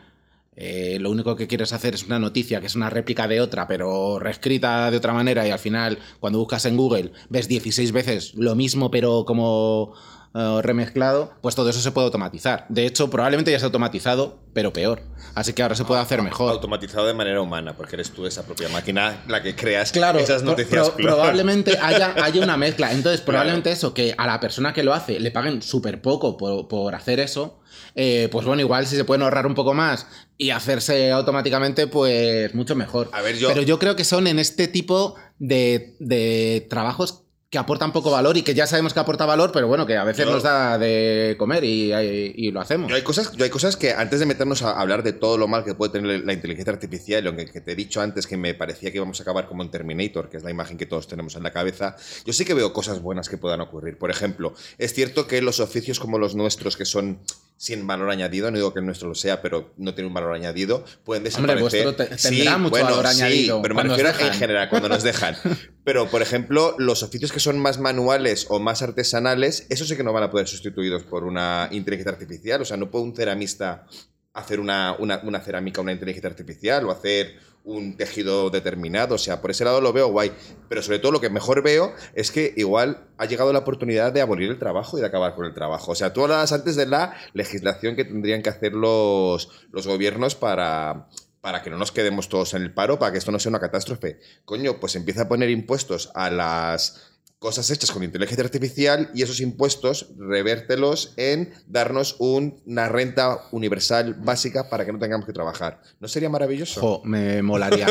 [0.56, 3.66] eh, lo único que quieres hacer es una noticia que es una réplica de otra,
[3.66, 8.34] pero reescrita de otra manera y al final cuando buscas en Google ves 16 veces
[8.34, 9.94] lo mismo pero como
[10.35, 12.66] eh, remezclado, pues todo eso se puede automatizar.
[12.69, 15.03] De hecho, probablemente ya se ha automatizado, pero peor.
[15.35, 16.53] Así que ahora se puede hacer mejor.
[16.53, 20.90] Automatizado de manera humana, porque eres tú esa propia máquina la que creas esas noticias.
[20.97, 22.93] probablemente haya, haya, una mezcla.
[22.93, 26.69] Entonces, probablemente eso, que a la persona que lo hace le paguen súper poco por,
[26.69, 27.61] por hacer eso
[27.95, 30.07] eh, pues bueno, igual si se pueden ahorrar un poco más
[30.38, 33.11] y hacerse automáticamente, pues mucho mejor.
[33.12, 38.36] Pero yo creo que son en este tipo de, de trabajos que aportan poco valor
[38.36, 41.34] y que ya sabemos que aporta valor, pero bueno, que a veces nos da de
[41.36, 42.88] comer y, lo hacemos.
[42.88, 45.48] Yo hay, cosas, yo hay cosas que antes de meternos a hablar de todo lo
[45.48, 48.54] mal que puede tener la inteligencia artificial, lo que, te he dicho antes que me
[48.54, 51.34] parecía que íbamos a acabar como en Terminator, que es la imagen que todos tenemos
[51.34, 53.98] en la cabeza, yo sí que veo cosas buenas que puedan ocurrir.
[53.98, 57.18] Por ejemplo, es cierto que los oficios como los nuestros, que son
[57.61, 60.33] sin valor añadido, no digo que el nuestro lo sea, pero no tiene un valor
[60.33, 61.88] añadido, pueden desaparecer.
[61.88, 63.61] Hombre, tendrá mucho valor añadido.
[63.61, 65.37] Pero me refiero en general, cuando nos dejan.
[65.85, 70.03] Pero, por ejemplo, los oficios que son más manuales o más artesanales, eso sí que
[70.03, 72.62] no van a poder sustituidos por una inteligencia artificial.
[72.62, 73.87] O sea, no puede un ceramista
[74.33, 79.14] hacer una, una, una cerámica, una inteligencia artificial o hacer un tejido determinado.
[79.14, 80.33] O sea, por ese lado lo veo guay.
[80.68, 84.20] Pero sobre todo lo que mejor veo es que igual ha llegado la oportunidad de
[84.20, 85.92] abolir el trabajo y de acabar con el trabajo.
[85.92, 90.35] O sea, tú hablabas antes de la legislación que tendrían que hacer los, los gobiernos
[90.35, 91.09] para,
[91.40, 93.61] para que no nos quedemos todos en el paro, para que esto no sea una
[93.61, 94.20] catástrofe.
[94.44, 97.10] Coño, pues empieza a poner impuestos a las
[97.40, 104.68] cosas hechas con inteligencia artificial y esos impuestos revértelos en darnos una renta universal básica
[104.68, 105.81] para que no tengamos que trabajar.
[106.00, 107.00] ¿No sería maravilloso?
[107.05, 107.87] me molaría.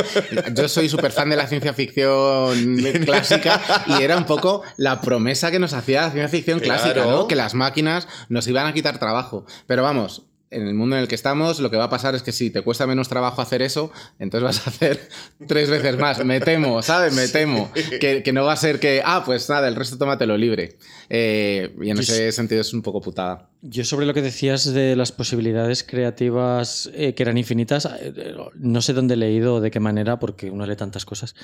[0.54, 5.50] Yo soy súper fan de la ciencia ficción clásica y era un poco la promesa
[5.50, 7.28] que nos hacía la ciencia ficción clásica, ¿no?
[7.28, 9.46] Que las máquinas nos iban a quitar trabajo.
[9.66, 12.24] Pero vamos, en el mundo en el que estamos, lo que va a pasar es
[12.24, 15.10] que si te cuesta menos trabajo hacer eso, entonces vas a hacer
[15.48, 16.24] tres veces más.
[16.26, 17.14] Me temo, ¿sabes?
[17.14, 17.72] Me temo.
[18.00, 20.78] Que, no va a ser que, ah, pues nada, el resto tómatelo libre.
[21.10, 23.49] Eh, y en ese sentido es un poco putada.
[23.62, 28.82] Yo sobre lo que decías de las posibilidades creativas eh, que eran infinitas, eh, no
[28.82, 31.36] sé dónde he leído o de qué manera, porque uno lee tantas cosas,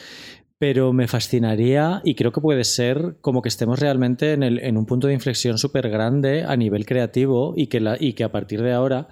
[0.57, 5.07] pero me fascinaría y creo que puede ser como que estemos realmente en, un punto
[5.07, 9.09] de inflexión súper grande a nivel creativo y que, a partir de ahora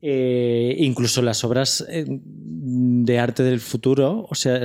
[0.00, 4.58] eh, incluso las obras de arte del futuro, o sea,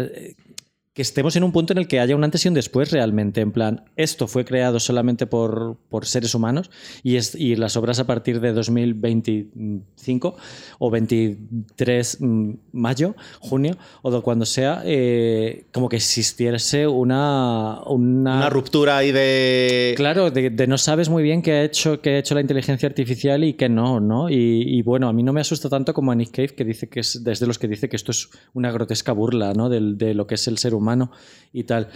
[0.95, 3.41] que estemos en un punto en el que haya un antes y un después realmente,
[3.41, 6.71] en plan, esto fue creado solamente por, por seres humanos
[7.03, 10.37] y, es, y las obras a partir de 2025
[10.79, 18.49] o 23 mm, mayo, junio o de cuando sea, eh, como que existiese una, una...
[18.49, 19.95] ruptura ahí de...
[19.97, 23.43] Claro, de, no sabes muy bien qué ha, hecho, qué ha hecho la inteligencia artificial
[23.43, 24.29] y qué no, ¿no?
[24.29, 27.01] Y, bueno, a mí no me asusta tanto como a Nick Cave, que dice que
[27.01, 29.67] es desde los que dice que esto es una grotesca burla, ¿no?
[29.67, 31.11] De, de lo que es el ser humano humano
[31.51, 31.89] y tal.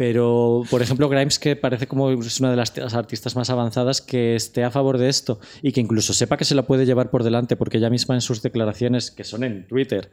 [0.00, 4.34] Pero, por ejemplo, Grimes, que parece como es una de las artistas más avanzadas, que
[4.34, 7.22] esté a favor de esto y que incluso sepa que se la puede llevar por
[7.22, 10.10] delante, porque ella misma en sus declaraciones, que son en Twitter,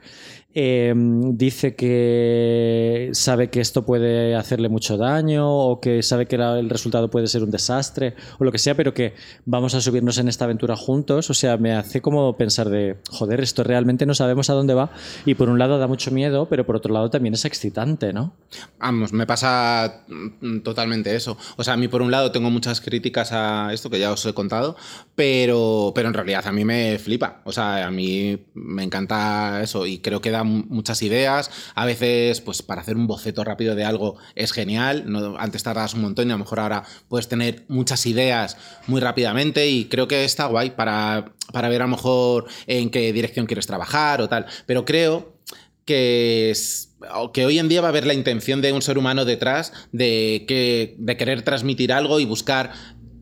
[0.54, 6.70] em, dice que sabe que esto puede hacerle mucho daño o que sabe que el
[6.70, 9.14] resultado puede ser un desastre o lo que sea, pero que
[9.46, 11.30] vamos a subirnos en esta aventura juntos.
[11.30, 14.92] O sea, me hace como pensar de, joder, esto realmente no sabemos a dónde va
[15.26, 18.34] y por un lado da mucho miedo, pero por otro lado también es excitante, ¿no?
[18.80, 19.77] Vamos, me pasa
[20.08, 21.38] Mm, totalmente eso.
[21.58, 24.26] O sea, a mí por un lado tengo muchas críticas a esto que ya os
[24.26, 24.76] he contado,
[25.16, 27.42] pero, pero en realidad a mí me flipa.
[27.46, 31.52] O sea, a mí me encanta eso y creo que da muchas ideas.
[31.76, 35.04] A veces, pues para hacer un boceto rápido de algo es genial.
[35.08, 39.02] No, antes tardabas un montón y a lo mejor ahora puedes tener muchas ideas muy
[39.02, 43.46] rápidamente y creo que está guay para, para ver a lo mejor en qué dirección
[43.46, 44.46] quieres trabajar o tal.
[44.66, 45.37] Pero creo
[45.88, 46.54] que,
[47.34, 50.46] que hoy en día va a haber la intención de un ser humano detrás de,
[50.48, 52.74] que, de querer transmitir algo y buscar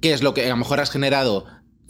[0.02, 1.46] qué es lo que a lo mejor has generado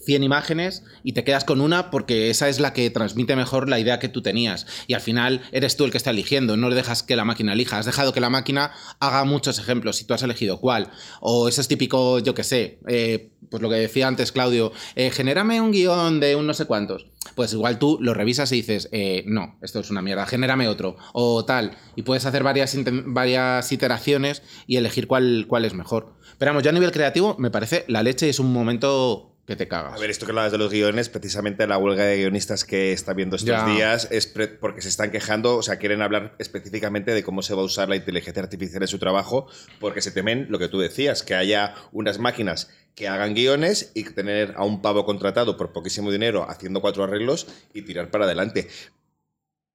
[0.06, 3.80] 100 imágenes y te quedas con una porque esa es la que transmite mejor la
[3.80, 4.68] idea que tú tenías.
[4.88, 7.54] Y al final eres tú el que está eligiendo, no le dejas que la máquina
[7.54, 7.78] elija.
[7.78, 10.92] Has dejado que la máquina haga muchos ejemplos y tú has elegido cuál.
[11.22, 15.12] O ese es típico, yo que sé, eh, pues lo que decía antes Claudio, eh,
[15.12, 17.08] genérame un guion de un no sé cuántos.
[17.36, 20.96] Pues igual tú lo revisas y dices, eh, no, esto es una mierda, genérame otro.
[21.14, 21.72] O tal.
[21.96, 26.14] Y puedes hacer varias, varias iteraciones y elegir cuál, cuál es mejor.
[26.38, 29.68] Pero vamos, yo a nivel creativo me parece la leche es un momento que te
[29.68, 29.94] cagas.
[29.94, 33.14] A ver, esto que hablas de los guiones, precisamente la huelga de guionistas que está
[33.14, 34.28] viendo estos días es
[34.60, 37.88] porque se están quejando, o sea, quieren hablar específicamente de cómo se va a usar
[37.88, 39.48] la inteligencia artificial en su trabajo,
[39.80, 44.04] porque se temen lo que tú decías, que haya unas máquinas que hagan guiones y
[44.06, 48.68] tener a un pavo contratado por poquísimo dinero haciendo cuatro arreglos y tirar para adelante.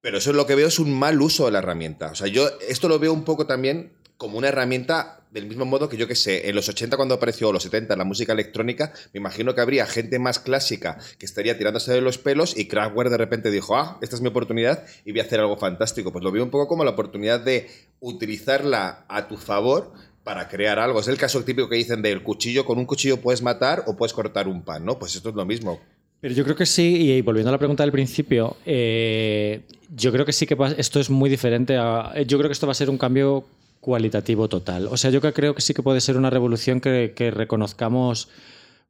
[0.01, 2.07] Pero eso es lo que veo es un mal uso de la herramienta.
[2.11, 5.89] O sea, yo esto lo veo un poco también como una herramienta del mismo modo
[5.89, 9.19] que yo que sé, en los 80 cuando apareció, los 70, la música electrónica, me
[9.19, 13.17] imagino que habría gente más clásica que estaría tirándose de los pelos y Kraftwerk de
[13.17, 16.11] repente dijo, ah, esta es mi oportunidad y voy a hacer algo fantástico.
[16.11, 17.67] Pues lo veo un poco como la oportunidad de
[17.99, 19.91] utilizarla a tu favor
[20.23, 20.99] para crear algo.
[20.99, 24.13] Es el caso típico que dicen del cuchillo, con un cuchillo puedes matar o puedes
[24.13, 24.99] cortar un pan, ¿no?
[24.99, 25.81] Pues esto es lo mismo.
[26.19, 30.27] Pero yo creo que sí, y volviendo a la pregunta del principio, eh, yo creo
[30.27, 31.73] que sí que esto es muy diferente.
[31.73, 33.47] yo creo que esto va a ser un cambio
[33.81, 34.87] cualitativo total.
[34.87, 38.29] O sea, yo creo que sí que puede ser una revolución que, que reconozcamos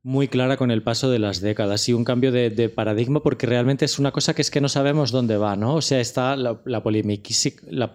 [0.04, 3.86] muy clara con el paso de las décadas y un cambio de, paradigma porque realmente
[3.86, 5.76] es una cosa que es que no sabemos dónde va, ¿no?
[5.76, 7.30] O sea, está la, la polémica,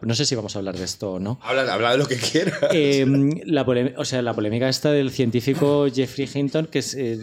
[0.03, 1.41] no sé si vamos a hablar de esto o no.
[1.43, 2.61] Habla, habla de lo que quieras.
[2.73, 3.63] Em, la
[3.97, 7.19] o sea, la polémica está del científico Jeffrey Hinton que, es, eh,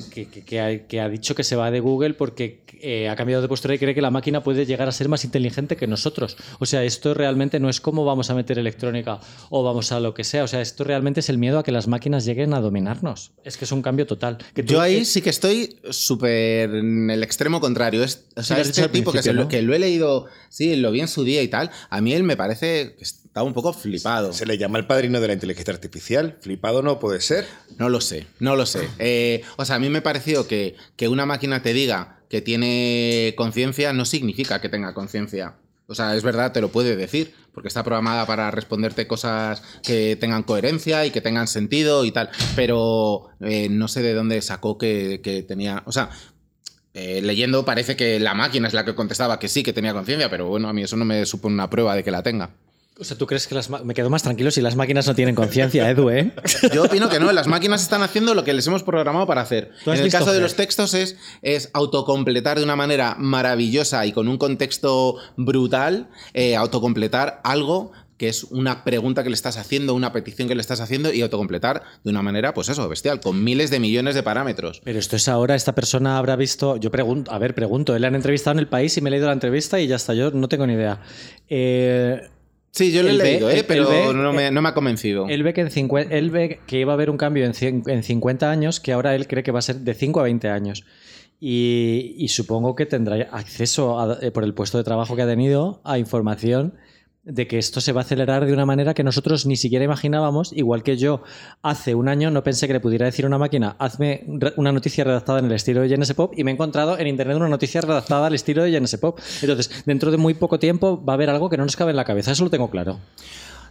[0.45, 3.79] que, ha, dicho que se va de Google porque eh, ha cambiado de postura y
[3.79, 6.35] cree que la máquina puede llegar a ser más inteligente que nosotros.
[6.59, 9.19] O sea, esto realmente no es como vamos a meter electrónica
[9.49, 10.43] o vamos a lo que sea.
[10.43, 13.31] O sea, esto realmente es el miedo a que las máquinas lleguen a dominarnos.
[13.45, 14.37] Es que es un cambio total.
[14.53, 18.03] Que yo ahí sí que estoy súper en el extremo contrario.
[18.03, 21.07] Es, o sea, este tipo que, lo, que lo he leído, sí, lo vi en
[21.07, 24.33] su día y tal, a mí él me parece que está un poco flipado.
[24.33, 26.37] Se le llama el padrino de la inteligencia artificial.
[26.41, 27.45] Flipado no puede ser.
[27.77, 28.89] No lo sé, no lo sé.
[29.05, 33.33] Eh, o sea, a mí me pareció que, que una máquina te diga que tiene
[33.35, 35.55] conciencia no significa que tenga conciencia.
[35.87, 40.15] O sea, es verdad, te lo puede decir, porque está programada para responderte cosas que
[40.15, 42.29] tengan coherencia y que tengan sentido y tal.
[42.55, 45.83] Pero eh, no sé de dónde sacó que, que tenía.
[45.85, 46.09] O sea,
[46.93, 50.29] eh, leyendo parece que la máquina es la que contestaba que sí, que tenía conciencia,
[50.29, 52.51] pero bueno, a mí eso no me supone una prueba de que la tenga.
[53.03, 55.35] O sea, ¿tú crees que las me quedo más tranquilo si las máquinas no tienen
[55.35, 56.31] conciencia, Edu, eh?
[56.73, 59.71] Yo opino que no, las máquinas están haciendo lo que les hemos programado para hacer.
[59.85, 64.29] En el caso de los textos es, es autocompletar de una manera maravillosa y con
[64.29, 70.13] un contexto brutal, eh, autocompletar algo que es una pregunta que le estás haciendo, una
[70.13, 73.69] petición que le estás haciendo y autocompletar de una manera, pues eso, bestial, con miles
[73.69, 74.81] de millones de parámetros.
[74.83, 78.15] Pero esto es ahora, esta persona habrá visto, yo pregunto, a ver, pregunto, le han
[78.15, 80.47] entrevistado en el país y me he leído la entrevista y ya está, yo no
[80.47, 81.01] tengo ni idea.
[81.49, 82.29] Eh,
[82.73, 85.27] sí, yo lo he leído, eh, pero no, me, ha convencido.
[85.29, 88.51] Él ve, que en él ve que iba a haber un cambio en, en 50
[88.51, 90.83] años que ahora él cree que va a ser de 5 a 20 años.
[91.39, 95.81] Y, y supongo que tendrá acceso, eh, por el puesto de trabajo que ha tenido,
[95.85, 96.73] a información
[97.23, 100.51] de que esto se va a acelerar de una manera que nosotros ni siquiera imaginábamos,
[100.53, 101.23] igual que yo
[101.61, 104.25] hace un año no pensé que le pudiera decir a una máquina, hazme
[104.57, 107.37] una noticia redactada en el estilo de JNS Pop y me he encontrado en internet
[107.37, 109.19] una noticia redactada al estilo de JNS Pop.
[109.41, 111.97] Entonces, dentro de muy poco tiempo va a haber algo que no nos cabe en
[111.97, 112.99] la cabeza, eso lo tengo claro.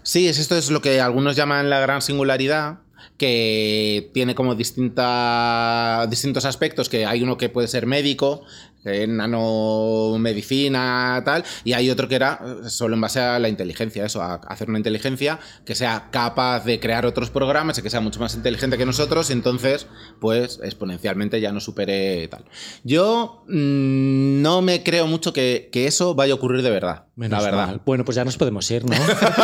[0.02, 2.78] Sí, esto es lo que algunos llaman la gran singularidad,
[3.18, 8.42] que tiene como distinta, distintos aspectos, que hay uno que puede ser médico,
[8.84, 14.04] en nanomedicina, tal, y hay otro que era eh, solo en base a la inteligencia,
[14.04, 18.00] eso, a hacer una inteligencia que sea capaz de crear otros programas y que sea
[18.00, 19.86] mucho más inteligente que nosotros, y entonces,
[20.20, 22.44] pues exponencialmente ya no supere tal.
[22.84, 27.06] Yo mm, no me creo mucho que, eso vaya a ocurrir de verdad.
[27.16, 27.80] la verdad.
[27.84, 28.94] Bueno, pues ya nos podemos ir, ¿no?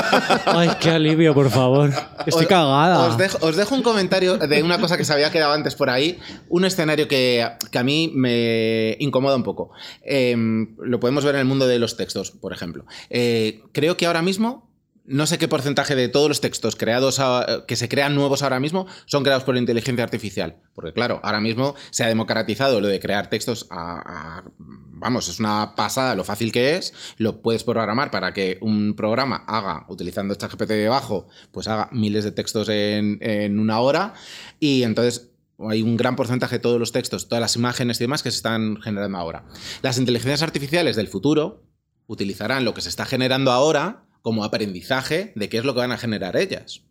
[0.47, 1.91] Ay, qué alivio, por favor.
[2.25, 3.09] Estoy cagada.
[3.09, 5.91] Os dejo, os dejo, un comentario de una cosa que se había quedado antes por
[5.91, 6.19] ahí.
[6.49, 9.71] Un escenario que, que a mí me incomoda un poco.
[10.03, 12.85] Em, lo podemos ver en el mundo de los textos, por ejemplo.
[13.11, 14.69] Eh, creo que ahora mismo
[15.09, 17.19] no sé qué porcentaje de todos los textos creados
[17.67, 20.57] que se crean nuevos ahora mismo son creados por inteligencia artificial.
[20.75, 26.15] Porque claro, ahora mismo se ha democratizado lo de crear textos vamos, es una pasada
[26.15, 26.93] lo fácil que es.
[27.17, 32.25] Lo puedes programar para que un programa haga, utilizando esta GPT debajo, pues haga miles
[32.25, 34.13] de textos en una hora.
[34.61, 35.31] Y entonces
[35.69, 38.37] hay un gran porcentaje de todos los textos, todas las imágenes y demás que se
[38.37, 39.45] están generando ahora.
[39.83, 41.65] Las inteligencias artificiales del futuro
[42.07, 45.93] utilizarán lo que se está generando ahora como aprendizaje de qué es lo que van
[45.93, 46.83] a generar ellas.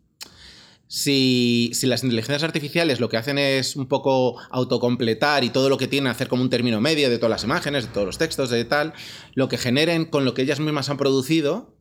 [0.86, 5.86] Si, las inteligencias artificiales lo que hacen es un poco autocompletar y todo lo que
[5.86, 8.64] tienen hacer como un término medio de todas las imágenes, de todos los textos, de
[8.64, 8.94] tal,
[9.34, 11.76] lo que generen con lo que ellas mismas han producido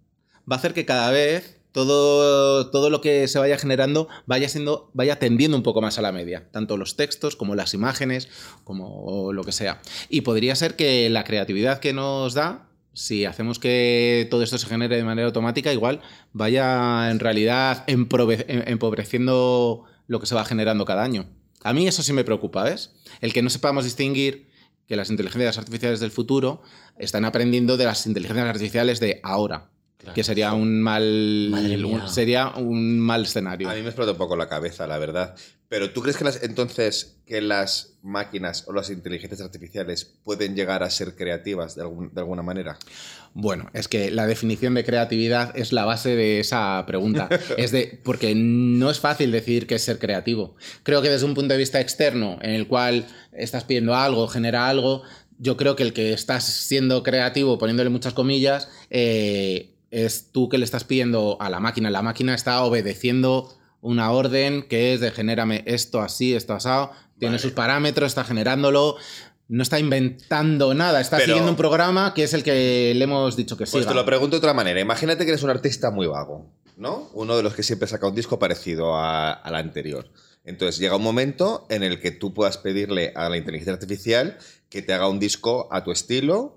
[0.49, 4.89] va a hacer que cada vez todo, todo lo que se vaya generando vaya siendo,
[4.93, 8.29] vaya tendiendo un poco más a la media, tanto los textos como las imágenes,
[8.63, 9.81] como lo que sea.
[10.09, 14.67] Y podría ser que la creatividad que nos da, si hacemos que todo esto se
[14.67, 16.01] genere de manera automática, igual
[16.33, 21.27] vaya en realidad empobreciendo lo que se va generando cada año.
[21.63, 22.95] A mí eso sí me preocupa, ¿ves?
[23.21, 24.47] El que no sepamos distinguir
[24.87, 26.61] que las inteligencias artificiales del futuro
[26.97, 29.69] están aprendiendo de las inteligencias artificiales de ahora
[30.13, 33.69] que sería un mal sería un mal escenario.
[33.69, 35.35] A mí me explota un poco la cabeza, la verdad.
[35.69, 40.81] Pero ¿tú crees que las, entonces que las máquinas o las inteligencias artificiales pueden llegar
[40.81, 42.77] a ser creativas de, de alguna manera?
[43.33, 47.27] Bueno, es que la definición de creatividad es la base de esa pregunta.
[47.57, 50.55] es de porque no es fácil decir qué es ser creativo.
[50.83, 54.69] Creo que desde un punto de vista externo, en el cual estás pidiendo algo, genera
[54.69, 55.03] algo,
[55.37, 60.57] yo creo que el que estás siendo creativo, poniéndole muchas comillas, eh, es tú que
[60.57, 61.89] le estás pidiendo a la máquina.
[61.89, 67.39] La máquina está obedeciendo una orden que es de genérame esto así, esto asado, tiene
[67.39, 68.97] sus parámetros, está generándolo.
[69.49, 73.55] No está inventando nada, está siguiendo un programa que es el que le hemos dicho
[73.55, 73.71] que sí.
[73.71, 74.81] Pues te lo pregunto de otra manera.
[74.81, 77.09] Imagínate que eres un artista muy vago, ¿no?
[77.13, 80.11] Uno de los que siempre saca un disco parecido al anterior.
[80.43, 84.37] Entonces llega un momento en el que tú puedas pedirle a la inteligencia artificial
[84.69, 86.56] que te haga un disco a tu estilo,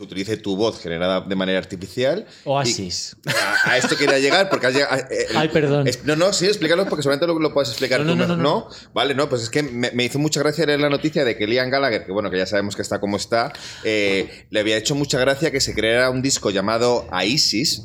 [0.00, 2.26] utilice tu voz generada de manera artificial.
[2.44, 3.16] Oasis.
[3.64, 4.96] A, esto quería llegar porque has llegado.
[5.10, 5.88] Eh, Ay, perdón.
[6.04, 8.18] no, no, sí, explícalo porque solamente lo, lo puedes explicar no, tú.
[8.18, 11.36] No, no, Vale, no, pues es que me, hizo mucha gracia leer la noticia de
[11.36, 13.52] que Liam Gallagher, que bueno, que ya sabemos que está como está,
[13.84, 17.82] eh, le había hecho mucha gracia que se creara un disco llamado Aisis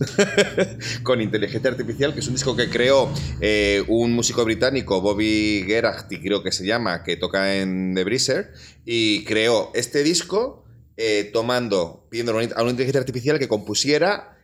[1.03, 3.11] con inteligencia artificial, que es un disco que creó
[3.41, 8.53] eh, un músico británico, Bobby Gerachty, creo que se llama, que toca en The Breezer,
[8.85, 10.64] y creó este disco
[10.97, 14.35] eh, tomando, pidiendo a una inteligencia artificial que compusiera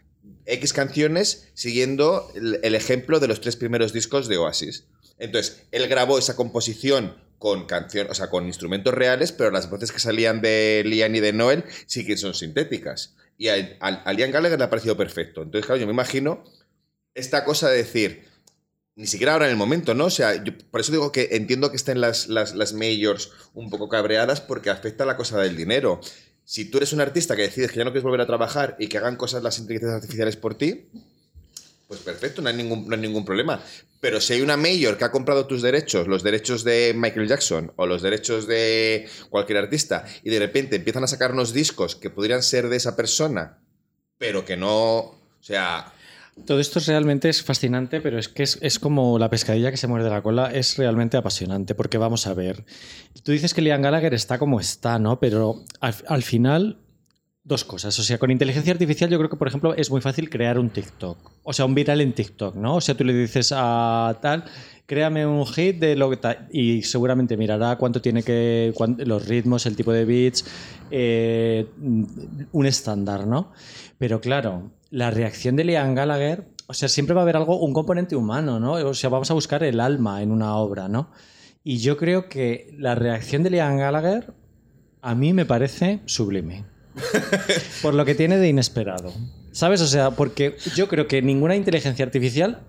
[0.46, 4.86] X canciones siguiendo el, ejemplo de los tres primeros discos de Oasis.
[5.18, 9.92] Entonces, él grabó esa composición con canciones, o sea, con instrumentos reales, pero las voces
[9.92, 13.16] que salían de Liam y de Noel sí que son sintéticas.
[13.38, 15.42] Y a, a, Liam Gallagher le ha parecido perfecto.
[15.42, 16.44] Entonces, claro, yo me imagino
[17.16, 18.26] esta cosa de decir,
[18.96, 20.06] ni siquiera ahora en el momento, ¿no?
[20.06, 23.90] O sea, por eso digo que entiendo que estén las, las, las majors un poco
[23.90, 26.02] cabreadas porque afecta la cosa del dinero.
[26.52, 28.88] Si tú eres un artista que decides que ya no quieres volver a trabajar y
[28.88, 30.90] que hagan cosas las inteligencias artificiales por ti,
[31.88, 33.64] pues perfecto, no hay ningún, no ningún problema.
[34.02, 37.72] Pero si hay una mayor que ha comprado tus derechos, los derechos de Michael Jackson
[37.78, 42.44] o los derechos de cualquier artista, y de repente empiezan a sacarnos discos que podrían
[42.44, 43.60] ser de esa persona,
[44.18, 44.98] pero que no.
[44.98, 45.94] O sea,
[46.46, 50.10] todo esto realmente es fascinante, pero es que es, como la pescadilla que se muerde
[50.10, 52.66] la cola, es realmente apasionante, porque vamos a ver,
[53.24, 55.20] tú dices que Liam Gallagher está como está, ¿no?
[55.20, 56.80] Pero al, final,
[57.44, 60.30] dos cosas, o sea, con inteligencia artificial yo creo que, por ejemplo, es muy fácil
[60.30, 62.76] crear un TikTok, o sea, un viral en TikTok, ¿no?
[62.76, 64.46] O sea, tú le dices a tal,
[64.86, 66.20] créame un hit de lo que
[66.52, 68.74] y seguramente mirará cuánto tiene que
[69.06, 70.46] los ritmos, el tipo de beats,
[70.90, 71.68] eh,
[72.52, 73.52] un estándar, ¿no?
[73.98, 77.74] Pero claro, la reacción de Liam Gallagher, o sea, siempre va a haber algo, un
[77.74, 78.74] componente humano, ¿no?
[78.74, 81.10] O sea, vamos a buscar el alma en una obra, ¿no?
[81.64, 84.34] Y yo creo que la reacción de Liam Gallagher
[85.02, 86.66] a mí me parece sublime.
[87.82, 89.14] por lo que tiene de inesperado.
[89.52, 89.82] ¿Sabes?
[89.82, 92.62] O sea, porque yo creo que ninguna inteligencia artificial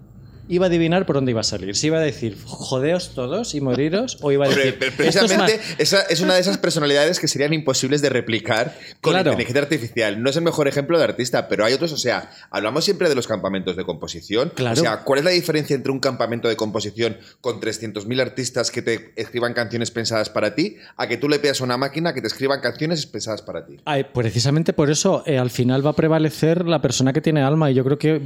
[0.48, 1.76] iba a adivinar por dónde iba a salir.
[1.76, 4.78] Si iba a decir, jodeos todos y moriros, o iba a decir.
[4.96, 10.22] precisamente, esa es una de esas personalidades que serían imposibles de replicar con inteligencia artificial.
[10.22, 11.92] No es el mejor ejemplo de artista, pero hay otros.
[11.92, 14.52] O sea, hablamos siempre de los campamentos de composición.
[14.54, 14.80] Claro.
[14.80, 18.82] O sea, ¿cuál es la diferencia entre un campamento de composición con 300.000 artistas que
[18.82, 22.20] te escriban canciones pensadas para ti a que tú le pidas a una máquina que
[22.20, 23.78] te escriban canciones pensadas para ti?
[24.12, 27.74] precisamente por eso, eh, al final va a prevalecer la persona que tiene alma y
[27.74, 28.20] yo creo que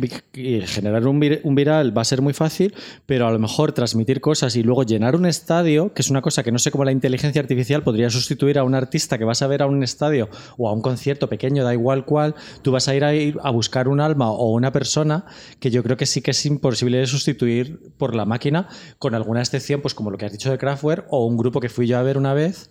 [0.66, 4.56] generar un, un viral va a ser muy fácil, pero a lo mejor transmitir cosas
[4.56, 7.42] y luego llenar un estadio, que es una cosa que no sé cómo la inteligencia
[7.42, 10.72] artificial podría sustituir a un artista que vas a ver a un estadio o a
[10.72, 14.00] un concierto pequeño, da igual cuál, tú vas a ir a, ir a buscar un
[14.00, 15.26] alma o una persona
[15.60, 19.40] que yo creo que sí que es imposible de sustituir por la máquina, con alguna
[19.40, 21.98] excepción, pues como lo que has dicho de Kraftwerk o un grupo que fui yo
[21.98, 22.70] a ver una vez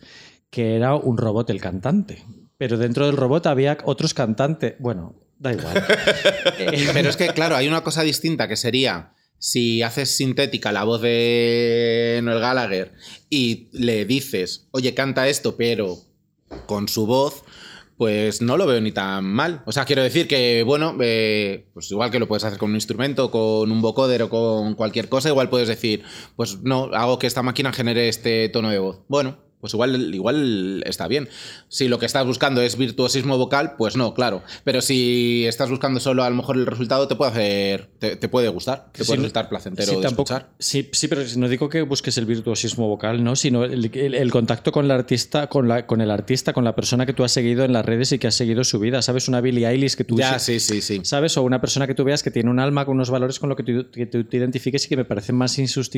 [0.50, 2.24] que era un robot el cantante.
[2.58, 4.76] Pero dentro del robot había otros cantantes.
[4.80, 5.74] Bueno, da igual.
[6.94, 11.02] Pero es que, claro, hay una cosa distinta que sería si haces sintética la voz
[11.02, 12.94] de Noel Gallagher
[13.30, 16.00] y le dices, oye, canta esto, pero
[16.66, 17.44] con su voz,
[17.98, 19.64] pues no lo veo ni tan mal.
[19.66, 22.76] O sea, quiero decir que, bueno, eh, pues igual que lo puedes hacer con un
[22.76, 26.04] instrumento, con un vocoder o con cualquier cosa, igual puedes decir,
[26.36, 29.02] pues no, hago que esta máquina genere este tono de voz.
[29.08, 31.28] Bueno, pues igual, igual está bien.
[31.70, 34.44] Si lo que estás buscando es virtuosismo vocal, pues no, claro.
[34.64, 38.50] Pero si estás buscando solo a lo mejor el resultado, te puede hacer, te, puede
[38.50, 40.50] gustar, te puede resultar placentero de escuchar.
[40.60, 43.36] Sí, sí, pero no digo que busques el virtuosismo vocal, ¿no?
[43.36, 47.14] Sino el, contacto con el artista, con la, con el artista, con la persona que
[47.14, 49.02] tú has seguido en las redes y que has seguido su vida.
[49.02, 49.28] ¿Sabes?
[49.28, 51.02] Una Billie Eilish que tú ya, sí, sí, sí.
[51.04, 51.38] ¿Sabes?
[51.38, 53.56] O una persona que tú veas que tiene un alma con unos valores con lo
[53.56, 55.58] que tú, te identifiques y que me parecen más,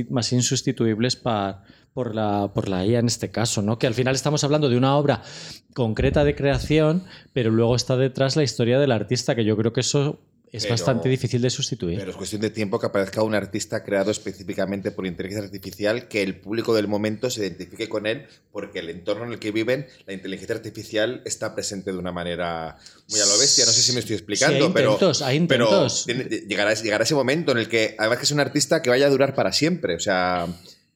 [0.09, 1.65] más insustituibles para
[1.97, 3.79] por la, por la IA en este caso, ¿no?
[3.79, 5.21] Que al final estamos hablando de una obra
[5.73, 7.03] concreta de creación,
[7.33, 10.19] pero luego está detrás la historia del artista, que yo creo que eso
[10.51, 11.99] es bastante difícil de sustituir.
[11.99, 16.23] Pero es cuestión de tiempo que aparezca un artista creado específicamente por inteligencia artificial, que
[16.23, 19.87] el público del momento se identifique con él, porque el entorno en el que viven,
[20.05, 22.77] la inteligencia artificial está presente de una manera
[23.09, 23.65] muy a lo bestia.
[23.65, 26.03] No sé si me estoy explicando, pero, hay intentos.
[26.07, 29.07] pero llegará, llegará ese momento en el que, además que es un artista que vaya
[29.07, 29.95] a durar para siempre.
[29.95, 30.47] O sea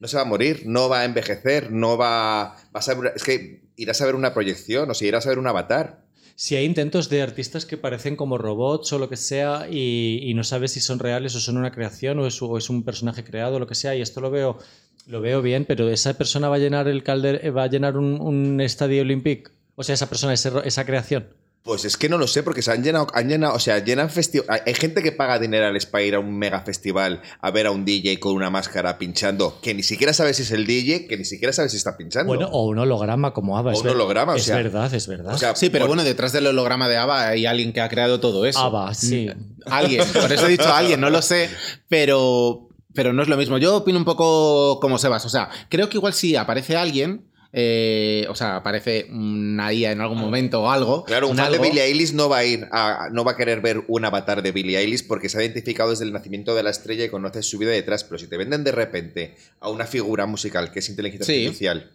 [0.02, 2.80] no se va a morir, no va a envejecer, no va, a
[3.14, 6.02] es que irás a ver una proyección, o sea, irás a ver un avatar.
[6.34, 10.42] Si hay intentos de artistas que parecen como robots o lo que sea y, no
[10.42, 13.68] sabes si son reales o son una creación o es, un personaje creado o lo
[13.68, 14.58] que sea, y esto lo veo,
[15.06, 18.60] lo veo bien, pero esa persona va a llenar el calder, va a llenar un,
[18.60, 21.28] estadio olímpico, o sea, esa persona, esa creación.
[21.62, 24.10] Pues es que no lo sé, porque se han llenado, han llenado, o sea, llenan
[24.10, 24.62] festivales.
[24.66, 27.84] Hay gente que paga dinero para ir a un mega festival a ver a un
[27.84, 31.24] DJ con una máscara pinchando, que ni siquiera sabe si es el DJ, que ni
[31.24, 32.26] siquiera sabe si está pinchando.
[32.26, 33.74] Bueno, o un holograma como ABBA.
[33.74, 35.54] O un holograma, o Es verdad, es verdad.
[35.54, 38.58] sí, pero bueno, detrás del holograma de ABBA hay alguien que ha creado todo eso.
[38.58, 39.28] ABBA, sí.
[39.28, 41.48] Mm, alguien, por eso he dicho alguien, no lo sé,
[41.88, 43.58] pero, pero no es lo mismo.
[43.58, 48.26] Yo opino un poco como Sebas, o sea, creo que igual si aparece alguien eh,
[48.30, 51.04] o sea, aparece una IA en algún momento o algo.
[51.04, 53.60] Claro, un fan de Billie Eilish no va a ir a, no va a querer
[53.60, 56.70] ver un avatar de Billie Eilish porque se ha identificado desde el nacimiento de la
[56.70, 58.04] estrella y conoce su vida detrás.
[58.04, 61.90] Pero si te venden de repente a una figura musical que es inteligencia artificial.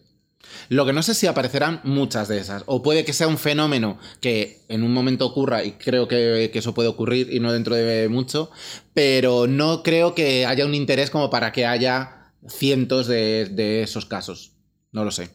[0.70, 2.62] Lo que no sé si aparecerán muchas de esas.
[2.68, 6.76] O puede que sea un fenómeno que en un momento ocurra, y creo que, eso
[6.76, 8.52] puede ocurrir y no dentro de mucho,
[8.94, 14.52] pero no creo que haya un interés como para que haya cientos de esos casos.
[14.92, 15.30] No lo sé.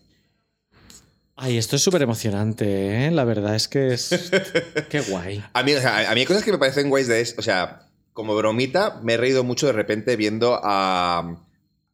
[1.37, 3.11] Ay, esto es súper emocionante, ¿eh?
[3.11, 4.11] La verdad es que es...
[4.91, 5.43] Qué guay.
[5.53, 7.37] A mí, a mí hay cosas que me parecen guays de eso.
[7.39, 11.39] O sea, como bromita, me he reído mucho de repente viendo a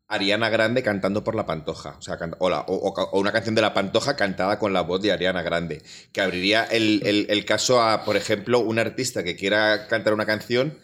[0.09, 1.97] Ariana Grande cantando por la Pantoja.
[1.99, 5.83] O, sea, o, una canción de la Pantoja cantada con la voz de Ariana Grande.
[6.13, 10.79] Que abriría el, caso a, por ejemplo, un artista que quiera cantar una canción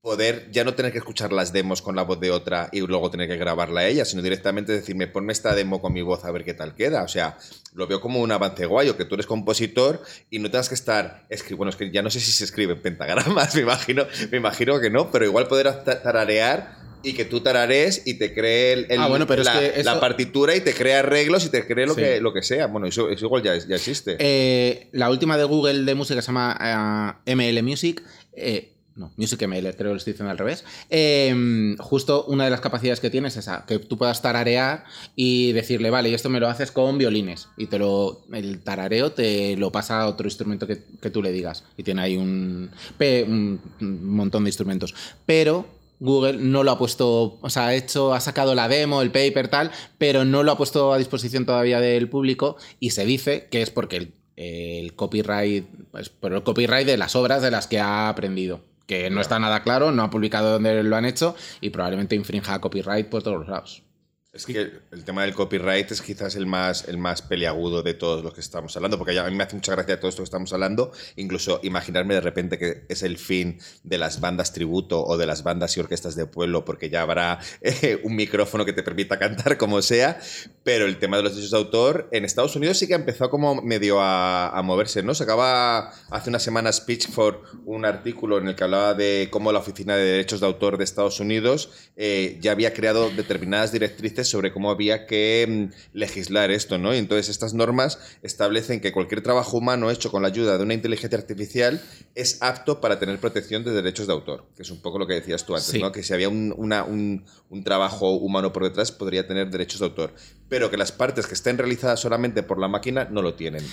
[0.00, 3.10] poder ya no tener que escuchar las demos con la voz de otra y luego
[3.10, 6.30] tener que grabarla a ella, sino directamente decirme, ponme esta demo con mi voz a
[6.30, 7.02] ver qué tal queda.
[7.02, 7.36] O sea,
[7.74, 11.26] lo veo como un avance guayo, que tú eres compositor y no tengas que estar
[11.28, 11.58] escribiendo.
[11.58, 14.80] Bueno, es que ya no sé si se escribe en pentagramas, me imagino, me imagino
[14.80, 19.08] que no, pero igual poder tararear y que tú tararees y te cree el, ah,
[19.08, 21.94] bueno, pero la, es que la, partitura y te crea arreglos y te cree lo,
[21.94, 22.66] que, lo que sea.
[22.66, 24.16] Bueno, eso, igual ya, ya existe.
[24.18, 28.02] Eh, la última de Google de música se llama eh, ML Music.
[28.32, 30.64] Eh, no, Music ML, creo que lo estoy diciendo al revés.
[30.90, 34.84] Em, justo una de las capacidades que tienes es esa, que tú puedas tararear
[35.16, 37.48] y decirle, vale, y esto me lo haces con violines.
[37.56, 41.32] Y te lo, el tarareo te lo pasa a otro instrumento que, que tú le
[41.32, 41.64] digas.
[41.76, 42.70] Y tiene ahí un,
[43.00, 43.60] un
[44.04, 44.94] montón de instrumentos.
[45.24, 49.10] Pero Google no lo ha puesto, o sea, ha hecho, ha sacado la demo, el
[49.10, 53.48] paper, tal, pero no lo ha puesto a disposición todavía del público y se dice
[53.50, 57.80] que es porque el, copyright, pues por el copyright de las obras de las que
[57.80, 58.60] ha aprendido.
[58.88, 62.58] Que no está nada claro, no ha publicado dónde lo han hecho y probablemente infrinja
[62.58, 63.87] copyright por todos los lados.
[64.30, 64.60] Es que
[64.92, 68.42] el tema del copyright es quizás el más, el más peliagudo de todos los que
[68.42, 71.60] estamos hablando, porque a mí me hace mucha gracia todo esto que estamos hablando, incluso
[71.62, 75.74] imaginarme de repente que es el fin de las bandas tributo o de las bandas
[75.78, 79.80] y orquestas de pueblo, porque ya habrá eh, un micrófono que te permita cantar como
[79.80, 80.20] sea,
[80.62, 83.30] pero el tema de los derechos de autor en Estados Unidos sí que ha empezado
[83.30, 85.14] como medio a, moverse, ¿no?
[85.14, 89.60] Se acaba hace unas semanas for un artículo en el que hablaba de cómo la
[89.60, 94.52] Oficina de Derechos de Autor de Estados Unidos eh, ya había creado determinadas directrices sobre
[94.52, 96.94] cómo había que mm, legislar esto, ¿no?
[96.94, 100.74] Y entonces estas normas establecen que cualquier trabajo humano hecho con la ayuda de una
[100.74, 101.80] inteligencia artificial
[102.14, 105.14] es apto para tener protección de derechos de autor, que es un poco lo que
[105.14, 105.92] decías tú antes, ¿no?
[105.92, 110.14] Que si había un, un trabajo humano por detrás podría tener derechos de autor,
[110.48, 113.64] pero que las partes que estén realizadas solamente por la máquina no lo tienen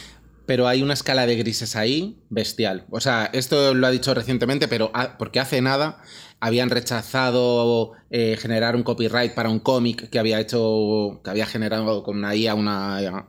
[0.45, 2.85] pero hay una escala de grises ahí bestial.
[2.89, 6.01] O sea, esto lo ha dicho recientemente, pero porque hace nada
[6.39, 12.03] habían rechazado eh, generar un copyright para un cómic que había hecho, que había generado
[12.03, 13.27] con una IA una,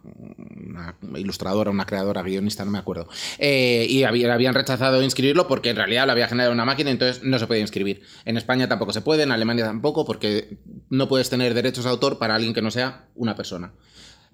[1.17, 3.09] ilustradora, una creadora, guionista, no me acuerdo.
[3.39, 7.39] Eh, y habían rechazado inscribirlo porque en realidad lo había generado una máquina, entonces no
[7.39, 8.03] se puede inscribir.
[8.25, 10.59] En España tampoco se puede, en Alemania tampoco, porque
[10.91, 13.73] no puedes tener derechos de autor para alguien que no sea una persona.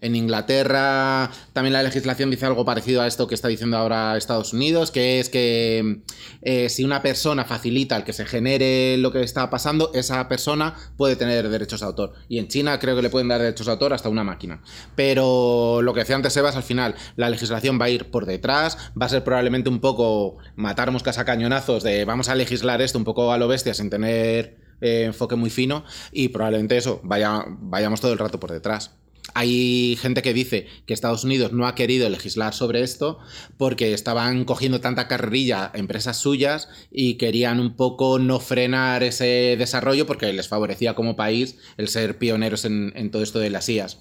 [0.03, 4.53] En Inglaterra también la legislación dice algo parecido a esto que está diciendo ahora Estados
[4.53, 6.03] Unidos, que es que
[6.43, 10.75] eh, si una persona facilita el que se genere lo que está pasando, esa persona
[10.97, 12.15] puede tener derechos de autor.
[12.29, 14.61] Y en China creo que le pueden dar derechos de autor hasta una máquina.
[14.97, 18.77] Pero lo que decía antes Sebas, al final la legislación va a ir por detrás,
[19.01, 22.99] va a ser probablemente un poco matar moscas a cañonazos de vamos a legislar esto
[22.99, 27.45] un poco a lo bestia sin tener eh, enfoque muy fino y probablemente eso, vaya,
[27.47, 28.97] vayamos todo el rato por detrás.
[29.35, 33.19] Hay gente que dice que Estados Unidos no ha querido legislar sobre esto
[33.57, 40.07] porque estaban cogiendo tanta carrerilla empresas suyas y querían un poco no frenar ese desarrollo
[40.07, 43.99] porque les favorecía como país el ser pioneros en, todo esto de las IAS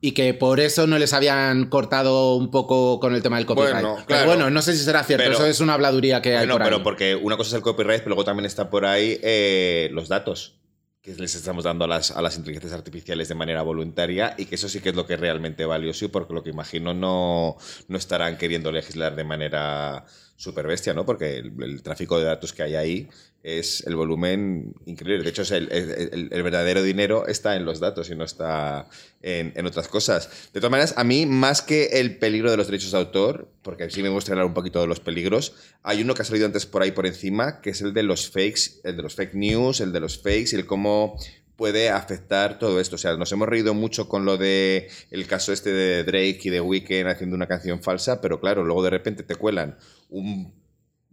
[0.00, 3.82] y que por eso no les habían cortado un poco con el tema del copyright.
[3.82, 6.62] Bueno, pero bueno, no sé si será cierto, eso es una habladuría que hay por
[6.62, 10.08] pero porque una cosa es el copyright, pero luego también está por ahí eh, los
[10.08, 10.58] datos
[11.04, 14.54] que les estamos dando a las, a las inteligencias artificiales de manera voluntaria y que
[14.54, 17.98] eso sí que es lo que realmente valioso y porque lo que imagino no, no
[17.98, 21.04] estarán queriendo legislar de manera super bestia, ¿no?
[21.04, 23.08] Porque el, tráfico de datos que hay ahí
[23.44, 25.22] es el volumen increíble.
[25.22, 28.88] De hecho, el, el, verdadero dinero está en los datos y no está
[29.20, 30.48] en, en, otras cosas.
[30.54, 33.90] De todas maneras, a mí, más que el peligro de los derechos de autor, porque
[33.90, 36.64] sí me gusta hablar un poquito de los peligros, hay uno que ha salido antes
[36.64, 39.80] por ahí por encima, que es el de los fakes, el de los fake news,
[39.82, 41.18] el de los fakes y el cómo
[41.56, 42.96] puede afectar todo esto.
[42.96, 46.50] O sea, nos hemos reído mucho con lo de el caso este de Drake y
[46.50, 49.76] de Weeknd haciendo una canción falsa, pero claro, luego de repente te cuelan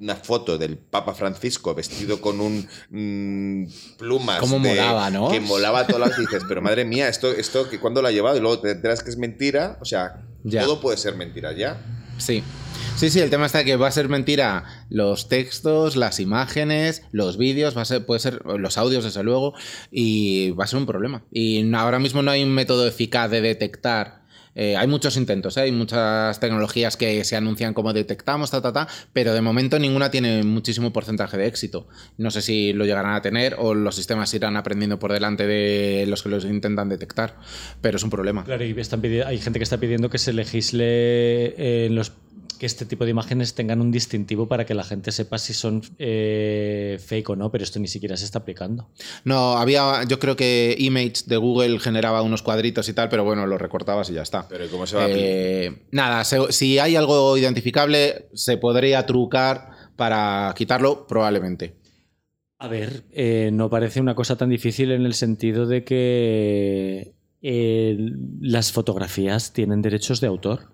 [0.01, 5.29] una foto del Papa Francisco vestido con un mm, plumas Como molaba, ¿no?
[5.29, 8.35] que molaba todas las dices, pero madre mía, esto, esto que cuando lo ha llevado
[8.35, 11.79] y luego te enteras que es mentira, o sea, todo puede ser mentira ya.
[12.17, 12.43] Sí.
[12.97, 17.37] Sí, sí, el tema está que va a ser mentira los textos, las imágenes, los
[17.37, 19.53] vídeos, va a ser, puede ser los audios, desde luego,
[19.91, 21.23] y va a ser un problema.
[21.31, 24.20] Y ahora mismo no hay un método eficaz de detectar
[24.55, 25.61] Eh, hay muchos intentos, ¿eh?
[25.61, 30.11] hay muchas tecnologías que se anuncian como detectamos, ta, ta, ta, pero de momento ninguna
[30.11, 31.87] tiene muchísimo porcentaje de éxito.
[32.17, 36.05] No sé si lo llegarán a tener o los sistemas irán aprendiendo por delante de
[36.07, 37.37] los que los intentan detectar,
[37.81, 38.43] pero es un problema.
[38.43, 42.11] Claro, hay gente que está pidiendo que se legisle en los
[42.61, 45.81] que este tipo de imágenes tengan un distintivo para que la gente sepa si son
[45.97, 48.87] eh, fake o no, pero esto ni siquiera se está aplicando.
[49.23, 53.47] No, había, yo creo que Image de Google generaba unos cuadritos y tal, pero bueno,
[53.47, 54.47] lo recortabas y ya está.
[54.47, 60.53] Pero ¿cómo se va a eh, Nada, si hay algo identificable, se podría trucar para
[60.55, 61.77] quitarlo, probablemente.
[62.59, 68.71] A ver, eh, no parece una cosa tan difícil en el sentido de que las
[68.71, 70.70] fotografías tienen derechos de autor.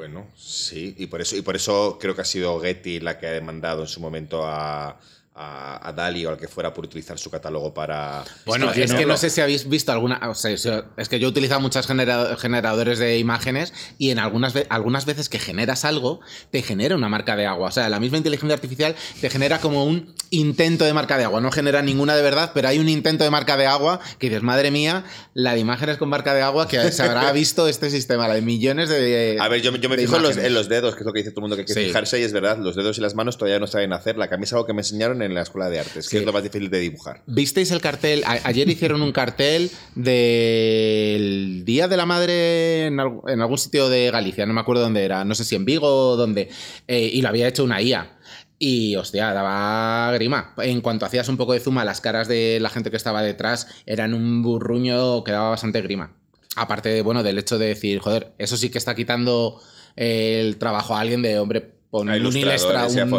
[0.00, 3.26] Bueno, sí, y por eso, y por eso creo que ha sido Getty la que
[3.26, 4.98] ha demandado en su momento a,
[5.40, 8.24] a, Dali o al que fuera por utilizar su catálogo para...
[8.44, 10.20] Bueno, es que no sé si habéis visto alguna...
[10.28, 15.06] O sea, es que yo he utilizado muchos generadores de imágenes y en algunas, algunas
[15.06, 16.20] veces que generas algo,
[16.50, 17.68] te genera una marca de agua.
[17.68, 21.40] O sea, la misma inteligencia artificial te genera como un intento de marca de agua.
[21.40, 24.42] No genera ninguna de verdad, pero hay un intento de marca de agua que dices,
[24.42, 28.28] madre mía, la de imágenes con marca de agua que se habrá visto este sistema,
[28.28, 29.38] la de millones de...
[29.40, 30.22] A ver, yo, yo me fijo en
[30.54, 32.24] los, dedos, que es lo que dice todo el mundo que hay que fijarse y
[32.24, 34.16] es verdad, los dedos y las manos todavía no saben hacer.
[34.16, 36.42] La camisa algo que me enseñaron en la escuela de artes, que es lo más
[36.42, 37.22] difícil de dibujar.
[37.26, 38.22] ¿Visteis el cartel?
[38.24, 44.54] ayer hicieron un cartel del Día de la Madre en, algún sitio de Galicia, no
[44.54, 46.48] me acuerdo dónde era, no sé si en Vigo o dónde,
[46.88, 48.16] eh, y lo había hecho una IA.
[48.62, 50.52] Y hostia, daba grima.
[50.58, 53.22] En cuanto hacías un poco de zoom a las caras de la gente que estaba
[53.22, 56.14] detrás, eran un burruño que daba bastante grima.
[56.56, 59.62] Aparte, bueno, del hecho de decir, joder, eso sí que está quitando
[59.96, 62.14] el trabajo a alguien de, hombre, Pon un,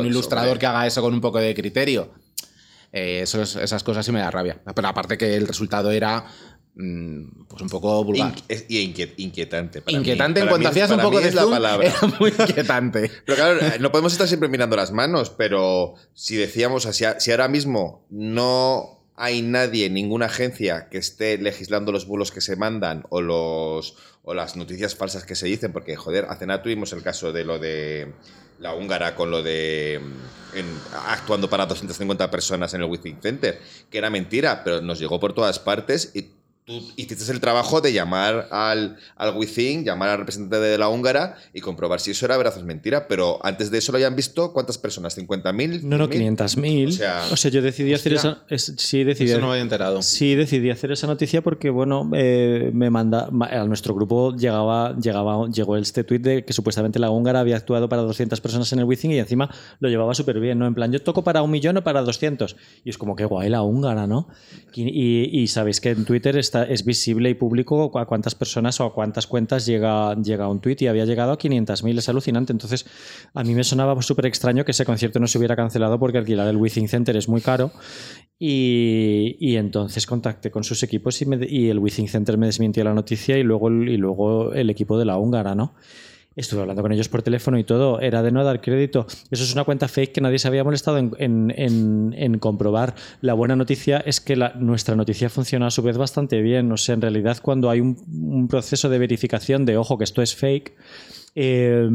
[0.05, 2.13] ilustrador que haga eso con un poco de criterio.
[2.93, 4.61] Eh, esas cosas sí me da rabia.
[4.73, 6.25] Pero aparte que el resultado era
[6.75, 8.33] mm, pues un poco vulgar.
[8.69, 9.83] y inquietante.
[9.87, 11.87] inquietante en cuanto hacías un poco de zoom, palabra.
[11.87, 13.11] era muy inquietante.
[13.25, 18.05] pero claro, no podemos estar siempre mirando las manos, pero si decíamos, si ahora mismo
[18.09, 23.95] no hay nadie, ninguna agencia que esté legislando los bulos que se mandan o los
[24.23, 27.43] o las noticias falsas que se dicen, porque joder, hace nada tuvimos el caso de
[27.43, 28.13] lo de
[28.59, 33.59] la húngara con lo de mm, actuando para 250 personas en el Withing Center,
[33.89, 36.29] que era mentira, pero nos llegó por todas partes y
[36.95, 41.61] hiciste el trabajo de llamar al, al Within, llamar al representante de la húngara y
[41.61, 43.07] comprobar si eso era verdad o es mentira.
[43.07, 45.17] Pero antes de eso lo hayan visto, ¿cuántas personas?
[45.17, 45.81] ¿50.000?
[45.83, 46.87] No, no, 500.000.
[46.87, 48.43] O sea, o sea, yo decidí hacer esa.
[48.55, 50.01] sí, decidí, eso no había enterado.
[50.01, 53.29] Sí, decidí hacer esa noticia porque, bueno, eh, me manda.
[53.51, 57.89] A nuestro grupo llegaba, llegaba, llegó este tweet de que supuestamente la húngara había actuado
[57.89, 59.49] para 200 personas en el Within y encima
[59.79, 60.67] lo llevaba súper bien, ¿no?
[60.67, 62.55] En plan, yo toco para un millón o para 200.
[62.83, 64.27] Y es como que guay la húngara, ¿no?
[64.73, 68.85] Y, y sabéis que en Twitter está es visible y público a cuántas personas o
[68.85, 72.53] a cuántas cuentas llega, llega un tweet y había llegado a 500.000, es alucinante.
[72.53, 72.85] Entonces,
[73.33, 76.47] a mí me sonaba súper extraño que ese concierto no se hubiera cancelado porque alquilar
[76.47, 77.71] el Within Center es muy caro.
[78.43, 83.37] Y, entonces contacté con sus equipos y, y el Within Center me desmintió la noticia
[83.37, 85.75] y luego, y luego el equipo de la húngara, ¿no?
[86.33, 87.99] Estuve hablando con ellos por teléfono y todo.
[87.99, 89.05] Era de no dar crédito.
[89.29, 92.95] Eso es una cuenta fake que nadie se había molestado en, comprobar.
[93.19, 96.71] La buena noticia es que nuestra noticia funciona a su vez bastante bien.
[96.71, 100.35] O sea, en realidad, cuando hay un, proceso de verificación de ojo que esto es
[100.35, 100.73] fake,
[101.35, 101.89] eh,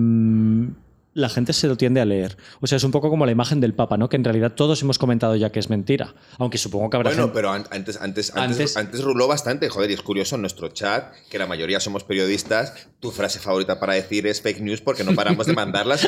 [1.17, 2.37] la gente se lo tiende a leer.
[2.61, 4.11] O sea, es un poco como la imagen del Papa, ¿no?
[4.11, 6.15] Que en realidad todos hemos comentado ya que es mentira.
[6.39, 7.11] Aunque supongo que habrá.
[7.11, 9.71] Bueno, pero antes, antes, antes, antes, ruló bastante.
[9.71, 13.81] Joder, y es curioso en nuestro chat, que la mayoría somos periodistas, tu frase favorita
[13.81, 16.07] para decir es fake news porque no paramos de mandarlas.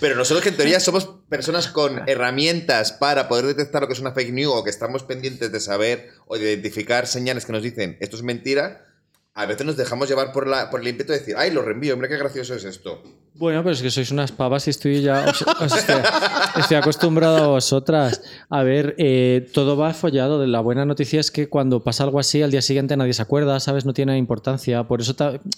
[0.00, 4.00] pero nosotros que en teoría somos personas con herramientas para poder detectar lo que es
[4.00, 7.62] una fake news o que estamos pendientes de saber o de identificar señales que nos
[7.62, 8.86] dicen esto es mentira
[9.34, 11.94] a veces nos dejamos llevar por, la, por el ímpetu de decir, ay, lo reenvío,
[11.94, 13.02] hombre, qué gracioso es esto.
[13.34, 15.24] Bueno, pero es que sois unas pavas y estoy ya.
[16.60, 18.22] estoy, acostumbrado a vosotras.
[18.50, 20.46] A ver, eh, todo va follado.
[20.46, 23.58] La buena noticia es que cuando pasa algo así, al día siguiente nadie se acuerda,
[23.58, 23.86] ¿sabes?
[23.86, 24.86] No tiene importancia.
[24.86, 25.16] Por eso,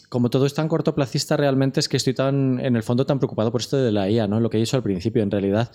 [0.09, 3.51] como todo es tan cortoplacista, realmente es que estoy tan, en el fondo, tan preocupado
[3.51, 4.39] por esto de la IA, ¿no?
[4.39, 5.73] Lo que he dicho al principio, en realidad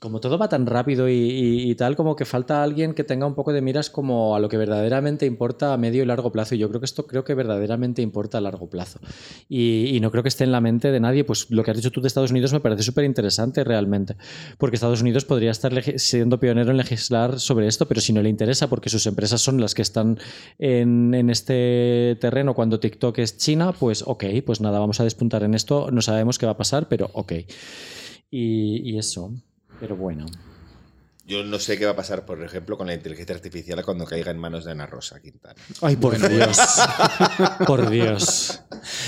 [0.00, 3.52] como todo va tan rápido y, tal, como que falta alguien que tenga un poco
[3.52, 6.54] de miras como a lo que verdaderamente importa a medio y largo plazo.
[6.54, 9.00] Y yo creo que esto creo que verdaderamente importa a largo plazo.
[9.48, 11.24] Y, no creo que esté en la mente de nadie.
[11.24, 14.16] Pues lo que has dicho tú de Estados Unidos me parece súper interesante realmente.
[14.58, 18.28] Porque Estados Unidos podría estar siendo pionero en legislar sobre esto, pero si no le
[18.28, 20.18] interesa, porque sus empresas son las que están
[20.58, 25.42] en, en este terreno cuando TikTok es China, pues ok, pues nada, vamos a despuntar
[25.44, 25.90] en esto.
[25.90, 27.32] No sabemos qué va a pasar, pero ok.
[28.30, 29.32] y, y eso.
[29.82, 30.26] Pero bueno.
[31.26, 34.30] Yo no sé qué va a pasar, por ejemplo, con la inteligencia artificial cuando caiga
[34.30, 35.56] en manos de Ana Rosa Quintana.
[35.80, 36.56] Ay, por Dios.
[37.66, 38.60] por Dios.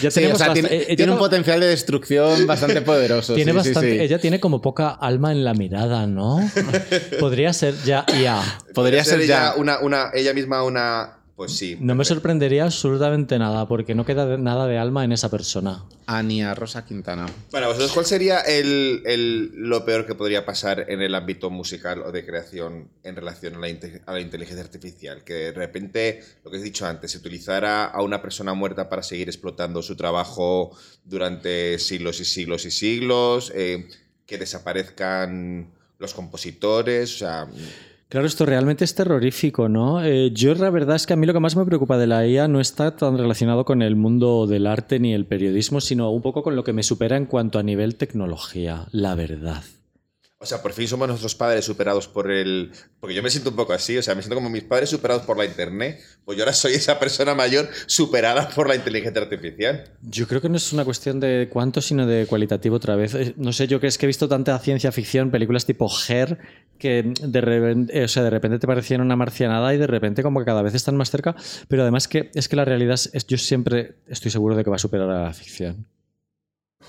[0.03, 3.37] Ya tiene, tiene un potencial de destrucción bastante poderoso.
[3.37, 6.41] Tiene bastante, ella tiene como poca alma en la mirada, ¿no?
[7.21, 8.43] Podría ser ya ya.
[8.75, 11.77] Podría, ser, ya una, una, ella misma una pues sí.
[11.81, 15.85] No me sorprendería absolutamente nada, porque no queda nada de alma en esa persona.
[16.07, 17.27] Ania Rosa Quintana.
[17.51, 22.13] Bueno, vosotros, ¿cuál sería el, lo peor que podría pasar en el ámbito musical o
[22.13, 23.67] de creación en relación a la,
[24.07, 25.25] a la, inteligencia artificial?
[25.25, 29.03] Que de repente, lo que he dicho antes, se utilizara a una persona muerta para
[29.03, 30.71] seguir explotando su trabajo
[31.05, 33.89] durante siglos y siglos y siglos, eh,
[34.25, 37.49] que desaparezcan los compositores, o sea...
[38.09, 40.05] Claro, esto realmente es terrorífico, ¿no?
[40.05, 42.27] Eh, yo la verdad es que a mí lo que más me preocupa de la
[42.27, 46.23] IA no está tan relacionado con el mundo del arte ni el periodismo, sino un
[46.23, 49.63] poco con lo que me supera en cuanto a nivel tecnología, la verdad.
[50.45, 52.71] O sea, por fin somos nuestros padres superados por el...
[53.01, 55.25] Porque yo me siento un poco así, o sea, me siento como mis padres superados
[55.25, 59.91] por la Internet, pues yo ahora soy esa persona mayor superada por la inteligencia artificial.
[60.03, 63.15] Yo creo que no es una cuestión de cuánto, sino de cualitativo otra vez.
[63.15, 66.39] Eh, no sé, yo que es que he visto tanta ciencia ficción, películas tipo Her,
[66.79, 70.23] que de repente, eh, o sea, de repente te parecían una marcianada y de repente
[70.23, 71.35] como que cada vez están más cerca,
[71.69, 74.77] pero además que es que la realidad es, yo siempre estoy seguro de que va
[74.77, 75.87] a superar a la ficción.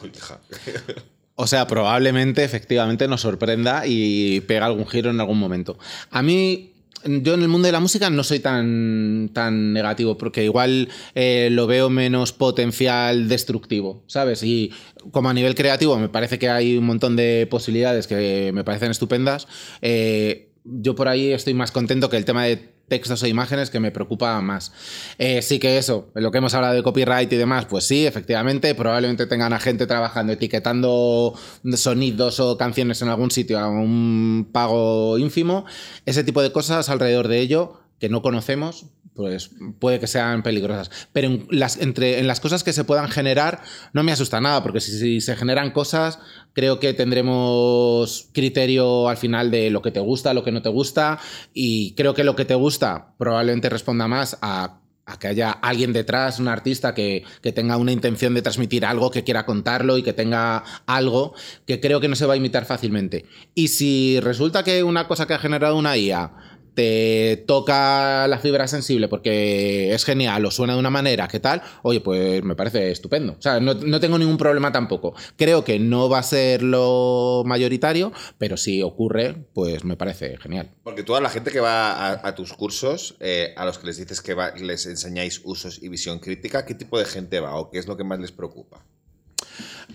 [0.03, 0.12] Uy,
[1.36, 5.78] o sea, probablemente efectivamente nos sorprenda y pega algún giro en algún momento.
[6.12, 6.72] A mí
[7.06, 11.50] yo en el mundo de la música no soy tan, tan negativo, porque igual eh,
[11.52, 14.42] lo veo menos potencial destructivo, ¿sabes?
[14.44, 14.72] Y
[15.12, 18.92] como a nivel creativo me parece que hay un montón de posibilidades que me parecen
[18.92, 19.48] estupendas.
[19.82, 23.80] Eh, yo por ahí estoy más contento que el tema de textos e imágenes que
[23.80, 24.72] me preocupa más.
[25.18, 28.76] Eh, sí que eso, lo que hemos hablado de copyright y demás, pues sí, efectivamente,
[28.76, 31.34] probablemente tengan a gente trabajando, etiquetando
[31.76, 35.66] sonidos o canciones en algún sitio a un pago ínfimo.
[36.06, 40.91] Ese tipo de cosas alrededor de ello que no conocemos, pues puede que sean peligrosas.
[41.13, 43.61] Pero en las, entre, en las cosas que se puedan generar,
[43.93, 46.20] no me asusta nada, porque si, se generan cosas,
[46.53, 50.70] creo que tendremos criterio al final de lo que te gusta, lo que no te
[50.70, 51.20] gusta,
[51.53, 54.82] y creo que lo que te gusta probablemente responda más a
[55.20, 59.24] que haya alguien detrás, un artista que, que, tenga una intención de transmitir algo, que
[59.24, 61.36] quiera contarlo y que tenga algo
[61.68, 63.26] que creo que no se va a imitar fácilmente.
[63.53, 68.68] Y si resulta que una cosa que ha generado una IA te toca la fibra
[68.68, 71.62] sensible porque es genial o suena de una manera, ¿qué tal?
[71.82, 73.34] Oye, pues me parece estupendo.
[73.34, 75.16] O sea, no, tengo ningún problema tampoco.
[75.38, 80.70] Creo que no va a ser lo mayoritario, pero si ocurre, pues me parece genial.
[80.84, 84.22] Porque toda la gente que va a, tus cursos, eh, a los que les dices
[84.22, 87.88] que les enseñáis usos y visión crítica, ¿qué tipo de gente va o qué es
[87.88, 88.86] lo que más les preocupa?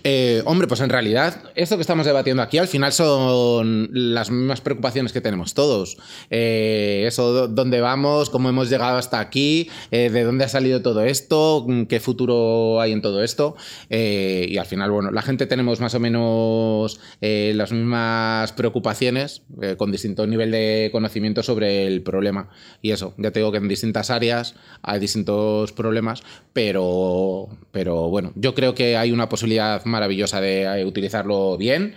[0.03, 4.61] Eh, hombre, pues en realidad, esto que estamos debatiendo aquí al final son las mismas
[4.61, 5.97] preocupaciones que tenemos todos.
[6.29, 11.01] Eh, eso, dónde vamos, cómo hemos llegado hasta aquí, eh, de dónde ha salido todo
[11.01, 13.55] esto, qué futuro hay en todo esto.
[13.89, 19.43] y al final, bueno, la gente tenemos más o menos las mismas preocupaciones
[19.77, 22.49] con distinto nivel de conocimiento sobre el problema.
[22.81, 26.23] Y eso, ya te digo que en distintas áreas hay distintos problemas,
[26.53, 31.95] pero, pero bueno, yo creo que hay una posibilidad maravillosa de eh, utilizarlo bien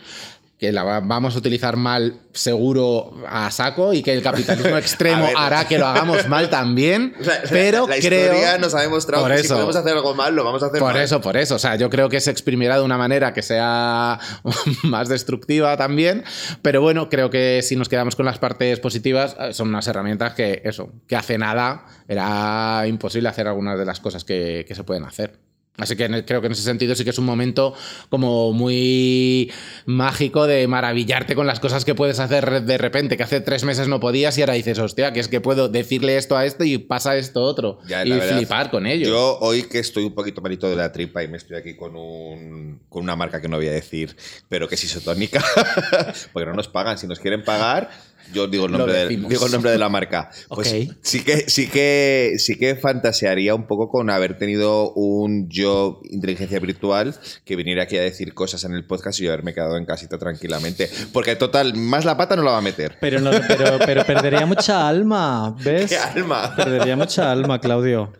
[0.59, 5.66] que la vamos a utilizar mal seguro a saco y que el capitalismo extremo hará
[5.66, 7.14] que lo hagamos mal también.
[7.51, 10.66] pero la, historia nos ha demostrado que si podemos hacer algo mal, lo vamos a
[10.66, 11.57] hacer por eso, por eso.
[11.57, 14.20] O sea, yo creo que se exprimirá de una manera que sea
[14.85, 16.24] más destructiva también.
[16.62, 20.35] Pero bueno, creo que si nos quedamos con las partes positivas, eh, son unas herramientas
[20.35, 25.05] que, eso, que hace nada era imposible hacer algunas de las cosas que se pueden
[25.05, 25.43] hacer.
[25.76, 27.74] Así que creo que en ese sentido sí que es un momento
[28.08, 29.50] como muy
[29.86, 33.88] mágico de maravillarte con las cosas que puedes hacer de repente, que hace tres meses
[33.88, 36.78] no podías y ahora dices, hostia, que es que puedo decirle esto a esto y
[36.78, 37.80] pasa esto otro.
[37.88, 39.08] y flipar con ello.
[39.08, 41.96] Yo hoy que estoy un poquito malito de la tripa y me estoy aquí con,
[41.96, 44.16] un, con una marca que no voy a decir,
[44.48, 45.44] pero que es isotónica,
[46.32, 46.98] porque no nos pagan.
[46.98, 47.90] Si nos quieren pagar
[48.32, 50.30] yo digo el nombre, de, digo el nombre de la marca.
[50.48, 50.68] Pues
[51.02, 56.58] sí, que, sí, que, sí que fantasearía un poco con haber tenido un yo inteligencia
[56.58, 57.14] virtual
[57.44, 60.18] que viniera aquí a decir cosas en el podcast y yo haberme quedado en casita
[60.18, 60.90] tranquilamente.
[61.12, 62.96] Porque total, más la pata no la va a meter.
[63.00, 65.88] Pero, pero, pero perdería mucha alma, ¿ves?
[65.90, 66.54] ¿Qué alma?
[66.56, 68.12] Perdería mucha alma, Claudio.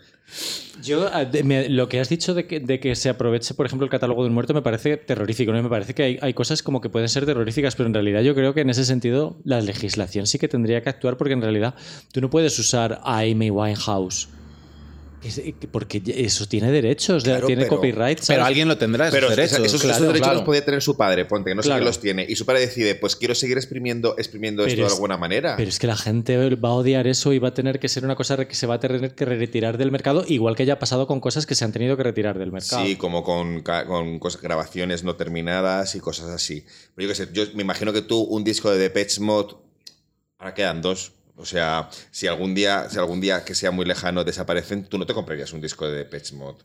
[0.83, 1.27] Yo, ah,
[1.69, 4.55] lo que has dicho de que, se aproveche, por ejemplo, el catálogo de un muerto
[4.55, 5.53] me parece terrorífico.
[5.53, 5.63] ¿no?
[5.63, 8.55] Me parece que hay, cosas como que pueden ser terroríficas, pero en realidad yo creo
[8.55, 11.75] que en ese sentido la legislación sí que tendría que actuar porque en realidad
[12.13, 14.29] tú no puedes usar a Amy Winehouse
[15.71, 18.21] porque eso tiene derechos, tiene copyright.
[18.27, 19.59] Pero alguien lo tendrá, esos derechos.
[19.65, 22.27] Esos, derechos los podía tener su padre, ponte, que no sé quién los tiene.
[22.29, 25.57] Y su padre decide, pues quiero seguir exprimiendo, exprimiendo esto de alguna manera.
[25.57, 28.05] Pero es que la gente va a odiar eso y va a tener que ser
[28.05, 31.07] una cosa que se va a tener que retirar del mercado, igual que haya pasado
[31.07, 32.85] con cosas que se han tenido que retirar del mercado.
[32.85, 36.65] Sí, como con, con cosas, grabaciones no terminadas y cosas así.
[36.95, 39.55] Pero yo qué sé, yo me imagino que tú un disco de Depeche Mode,
[40.39, 44.25] ahora quedan dos o sea, si algún día, si algún día que sea muy lejano
[44.25, 46.59] desaparecen, tú no te comprarías un disco de Depeche Mode.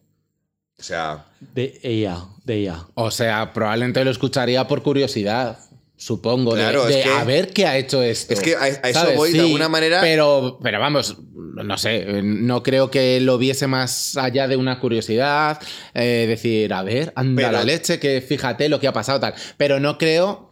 [0.77, 1.25] O sea.
[1.39, 2.85] De ella, de ella.
[2.93, 5.57] O sea, probablemente lo escucharía por curiosidad.
[5.97, 8.33] Supongo, de, a ver qué ha hecho esto.
[8.33, 9.99] Es que a, eso voy de alguna manera.
[9.99, 15.59] Pero, pero vamos, no sé, no creo que lo viese más allá de una curiosidad.
[15.93, 19.33] Eh, decir, a ver, anda la leche, que fíjate lo que ha pasado, tal.
[19.57, 20.48] Pero no creo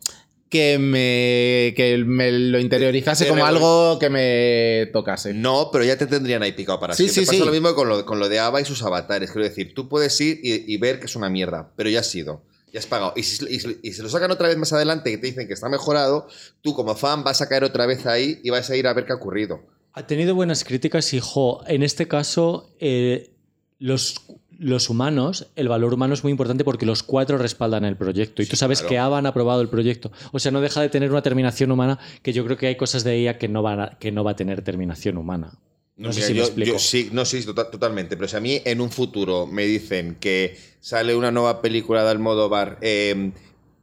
[0.49, 5.33] que me, que me lo interiorizase como algo que me tocase.
[5.33, 7.35] No, pero ya te tendrían ahí picado para sí, siempre.
[7.35, 9.31] Sí, Pasa lo mismo con lo, con lo de Ava y sus avatares.
[9.31, 12.43] Quiero decir, tú puedes ir y, ver que es una mierda, pero ya has sido.
[12.71, 13.13] Ya has pagado.
[13.15, 13.45] Y si,
[13.81, 16.27] y, se lo sacan otra vez más adelante y te dicen que está mejorado,
[16.61, 19.05] tú como fan vas a caer otra vez ahí y vas a ir a ver
[19.05, 19.61] qué ha ocurrido.
[19.93, 23.31] Ha tenido buenas críticas y, jo, en este caso, eh,
[23.79, 24.15] los
[24.59, 28.45] los humanos, el valor humano es muy importante porque los cuatro respaldan el proyecto y
[28.45, 30.11] tú sabes que ABA han aprobado el proyecto.
[30.31, 33.03] O sea, no deja de tener una terminación humana que yo creo que hay cosas
[33.03, 35.59] de ella que no, van a, que no va a tener terminación humana.
[35.95, 36.77] No, sé si me explico.
[36.77, 38.15] sí, no, sí, tota-, totalmente.
[38.17, 42.11] Pero si a mí en un futuro me dicen que sale una nueva película de
[42.11, 43.31] Almodóvar, eh,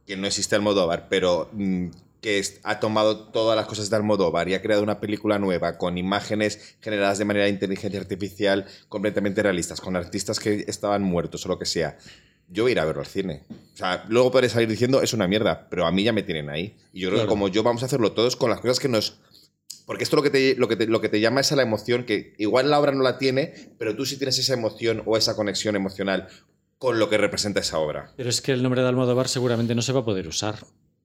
[0.05, 1.87] que no existe Almodóvar, pero mm,
[2.25, 5.95] que ha tomado todas las cosas de Almodóvar y ha creado una película nueva con
[5.95, 11.49] imágenes generadas de manera de inteligencia artificial completamente realistas, con artistas que estaban muertos o
[11.49, 11.99] lo que sea.
[12.49, 13.43] Yo voy a ir a verlo al cine.
[13.75, 16.49] O sea, luego podré salir diciendo es una mierda, pero a mí ya me tienen
[16.49, 16.75] ahí.
[16.93, 19.19] Y yo creo que como yo vamos a hacerlo todos con las cosas que nos
[19.85, 21.61] porque esto lo que, te, lo, que te, lo que te llama es a la
[21.61, 25.15] emoción, que igual la obra no la tiene, pero tú sí tienes esa emoción o
[25.15, 26.27] esa conexión emocional
[26.79, 28.11] con lo que representa esa obra.
[28.17, 30.55] Pero es que el nombre de Almodóvar seguramente no se va a poder usar.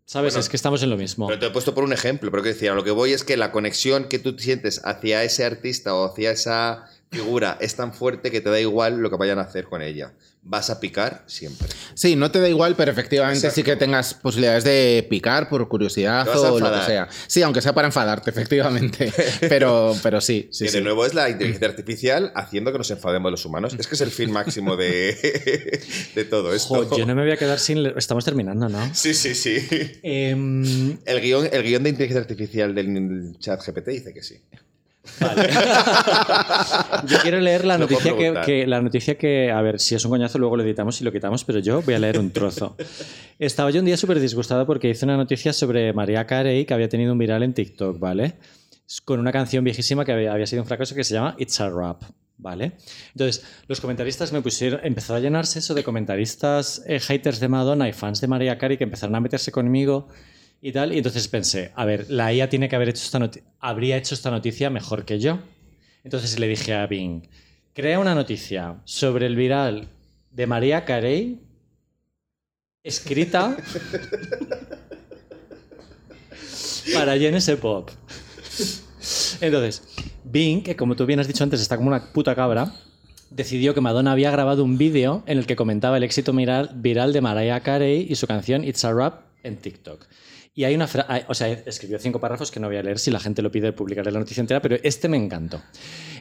[0.05, 0.37] ¿Sabes?
[0.37, 1.29] es que estamos en lo mismo.
[1.29, 3.37] Pero te he puesto por un ejemplo, pero que decía, lo que voy es que
[3.37, 8.31] la conexión que tú sientes hacia ese artista o hacia esa figura es tan fuerte
[8.31, 10.13] que te da igual lo que vayan a hacer con ella
[10.43, 11.69] vas a picar siempre.
[11.95, 16.27] Sí, no te da igual, pero efectivamente sí que tengas posibilidades de picar por curiosidad
[16.29, 17.09] o lo que sea.
[17.27, 19.13] Sí, aunque sea para enfadarte, efectivamente.
[19.41, 20.67] pero, pero sí, sí.
[20.67, 23.77] Que de nuevo es la inteligencia artificial haciendo que nos enfademos los humanos.
[23.79, 25.81] Es que es el fin máximo de,
[26.15, 26.97] de todo esto.
[26.97, 27.87] yo no me voy a quedar sin.
[27.97, 28.81] Estamos terminando, ¿no?
[29.01, 29.57] Sí, sí, sí.
[30.03, 34.43] Em, el, guion, el guion de inteligencia artificial del chat GPT dice que sí.
[37.07, 40.39] yo quiero leer la noticia que, la noticia que, a ver, si es un coñazo
[40.39, 42.77] luego lo editamos y lo quitamos, pero yo voy a leer un trozo.
[43.39, 46.89] Estaba yo un día súper disgustado porque hice una noticia sobre María Carey que había
[46.89, 48.35] tenido un viral en TikTok, ¿vale?
[49.05, 52.03] Con una canción viejísima que había, sido un fracaso que se llama It's a Rap.
[52.43, 52.73] ¿Vale?
[53.09, 57.87] Entonces, los comentaristas me pusieron, empezó a llenarse eso de comentaristas eh, haters de Madonna
[57.87, 60.09] y fans de María Carey que empezaron a meterse conmigo
[60.61, 60.93] y tal.
[60.93, 64.15] Y entonces pensé, a ver, la IA tiene que haber hecho esta noticia, habría hecho
[64.15, 65.41] esta noticia mejor que yo.
[66.05, 67.23] Entonces le dije a Bing,
[67.75, 69.89] crea una noticia sobre el viral
[70.31, 71.41] de María Carey
[72.83, 73.57] escrita
[76.95, 77.91] para Genesis Pop.
[79.41, 79.83] Entonces,
[80.25, 82.75] Bing, que como tú bien has dicho antes está como una puta cabra,
[83.31, 87.21] decidió que Madonna había grabado un vídeo en el que comentaba el éxito viral de
[87.21, 90.07] Mariah Carey y su canción It's a Rap en TikTok.
[90.53, 93.13] Y hay una frase, o sea, escribió cinco párrafos que no voy a leer si
[93.13, 95.63] la gente lo pide, publicaré la noticia entera, pero este me encantó.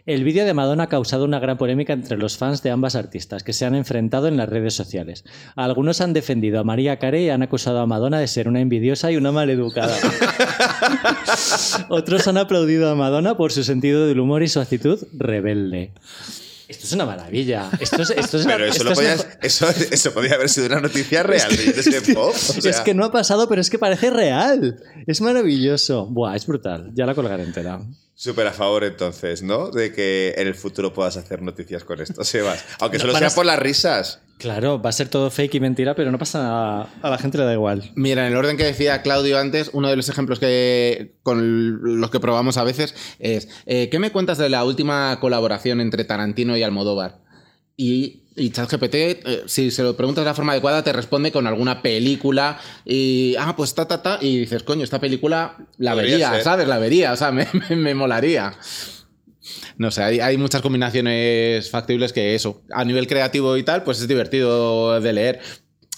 [0.05, 3.43] El vídeo de Madonna ha causado una gran polémica entre los fans de ambas artistas,
[3.43, 5.25] que se han enfrentado en las redes sociales.
[5.55, 9.11] Algunos han defendido a María Carey y han acusado a Madonna de ser una envidiosa
[9.11, 9.97] y una maleducada.
[11.89, 15.93] Otros han aplaudido a Madonna por su sentido del humor y su actitud rebelde.
[16.69, 17.71] Esto es una maravilla.
[17.79, 18.63] Esto es, esto es pero
[19.41, 21.69] eso, eso, podría haber sido una noticia real de
[22.63, 24.79] Es que no ha pasado, pero es que parece real.
[25.07, 26.05] Es maravilloso.
[26.05, 26.91] Buah, es brutal.
[26.93, 27.81] Ya la colgaré entera.
[28.21, 29.71] Súper a favor entonces, ¿no?
[29.71, 32.65] De que en el futuro puedas hacer noticias con esto, Sebas.
[32.79, 34.19] Aunque solo sea por las risas.
[34.37, 36.89] Claro, va a ser todo fake y mentira, pero no pasa nada.
[37.01, 37.93] A la gente le da igual.
[37.95, 42.11] Mira, en el orden que decía Claudio antes, uno de los ejemplos que con los
[42.11, 46.57] que probamos a veces es eh, ¿qué me cuentas de la última colaboración entre Tarantino
[46.57, 47.21] y Almodóvar?
[47.77, 51.45] Y, y ChatGPT, eh, si se lo preguntas de la forma adecuada, te responde con
[51.45, 56.41] alguna película y, ah, pues ta, ta, ta, y dices, coño, esta película la vería,
[56.41, 56.67] ¿sabes?
[56.67, 58.57] La vería, o sea, me, me, molaría.
[59.77, 63.99] No sé, hay, hay, muchas combinaciones factibles que eso, a nivel creativo y tal, pues
[63.99, 65.39] es divertido de leer.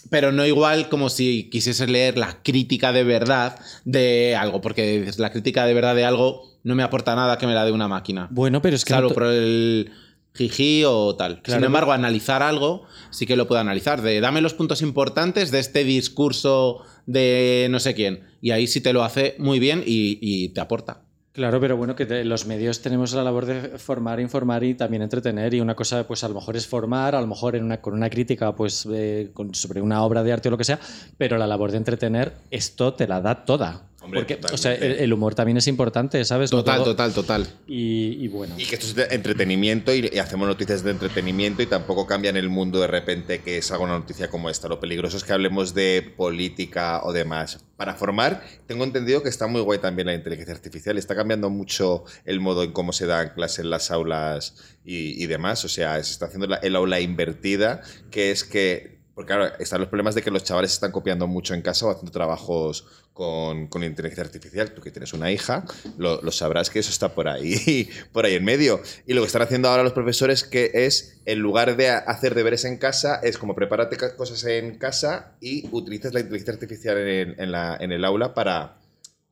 [0.10, 5.32] Pero no igual como si quisieses leer la crítica de verdad de algo, porque la
[5.32, 8.28] crítica de verdad de algo no me aporta nada que me la dé una máquina.
[8.30, 8.90] Bueno, pero es que...
[8.90, 9.92] Claro, pero el
[10.34, 11.42] jiji o tal.
[11.46, 14.02] Sin embargo, analizar algo sí que lo puedo analizar.
[14.02, 18.24] De dame los puntos importantes de este discurso de no sé quién.
[18.42, 21.02] Y ahí sí te lo hace muy bien y, te aporta.
[21.34, 25.54] Claro, pero bueno, que los medios tenemos la labor de formar, informar y también entretener.
[25.54, 27.94] Y una cosa, pues a lo mejor es formar, a lo mejor en una, con
[27.94, 30.80] una crítica pues, eh, sobre una obra de arte o lo que sea,
[31.18, 33.91] pero la labor de entretener, esto te la da toda.
[34.02, 36.50] Porque, o sea, el, humor también es importante, ¿sabes?
[36.50, 37.48] Total, total, total.
[37.68, 38.56] Y, bueno.
[38.58, 42.50] Y que esto es entretenimiento y, hacemos noticias de entretenimiento y tampoco cambia en el
[42.50, 44.68] mundo de repente que salga una noticia como esta.
[44.68, 47.64] Lo peligroso es que hablemos de política o demás.
[47.78, 50.98] Para formar, tengo entendido que está muy guay también la inteligencia artificial.
[50.98, 55.64] Está cambiando mucho el modo en cómo se dan clases en las aulas y, demás.
[55.64, 59.90] O sea, se está haciendo el aula invertida, que es que porque claro, están los
[59.90, 63.84] problemas de que los chavales están copiando mucho en casa o haciendo trabajos con, con
[63.84, 64.74] inteligencia artificial.
[64.74, 65.64] Tú que tienes una hija,
[66.00, 68.82] lo, lo, sabrás que eso está por ahí, por ahí en medio.
[69.06, 72.66] Y lo que están haciendo ahora los profesores que es, en lugar de hacer deberes
[72.66, 77.52] en casa, es como prepárate cosas en casa y utilizas la inteligencia artificial en, en,
[77.52, 78.78] la, en el aula para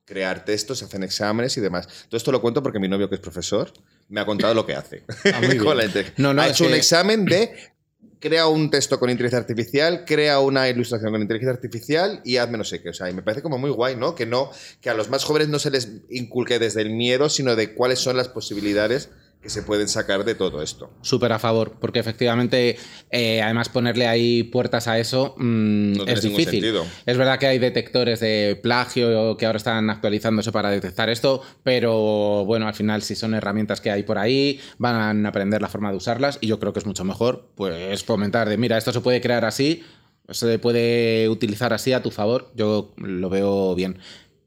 [0.06, 1.88] crear textos, hacen exámenes y demás.
[2.10, 3.74] Todo esto lo cuento porque mi novio, que es profesor,
[4.08, 5.04] me ha contado lo que hace.
[5.26, 5.42] Ah,
[6.18, 7.74] no, no, ha hecho un examen de
[8.20, 12.64] crea un texto con inteligencia artificial, crea una ilustración con inteligencia artificial y hazme no
[12.64, 12.90] sé qué.
[12.90, 14.16] O sea, y me parece como muy guay, ¿no?
[14.16, 14.52] Que no,
[14.82, 18.00] que a los más jóvenes no se les inculque desde el miedo, sino de cuáles
[18.00, 19.10] son las posibilidades
[19.42, 20.90] que se pueden sacar de todo esto.
[21.02, 22.78] Súper a favor, porque efectivamente,
[23.10, 26.66] eh, además ponerle ahí puertas a eso mm, es difícil.
[27.06, 32.44] Es verdad que hay detectores de plagio que ahora están actualizándose para detectar esto, pero
[32.46, 35.92] bueno, al final si son herramientas que hay por ahí, van a aprender la forma
[35.92, 39.00] de usarlas y yo creo que es mucho mejor pues fomentar de, mira, esto se
[39.00, 39.84] puede crear así,
[40.30, 44.00] se puede utilizar así a tu favor, yo lo veo bien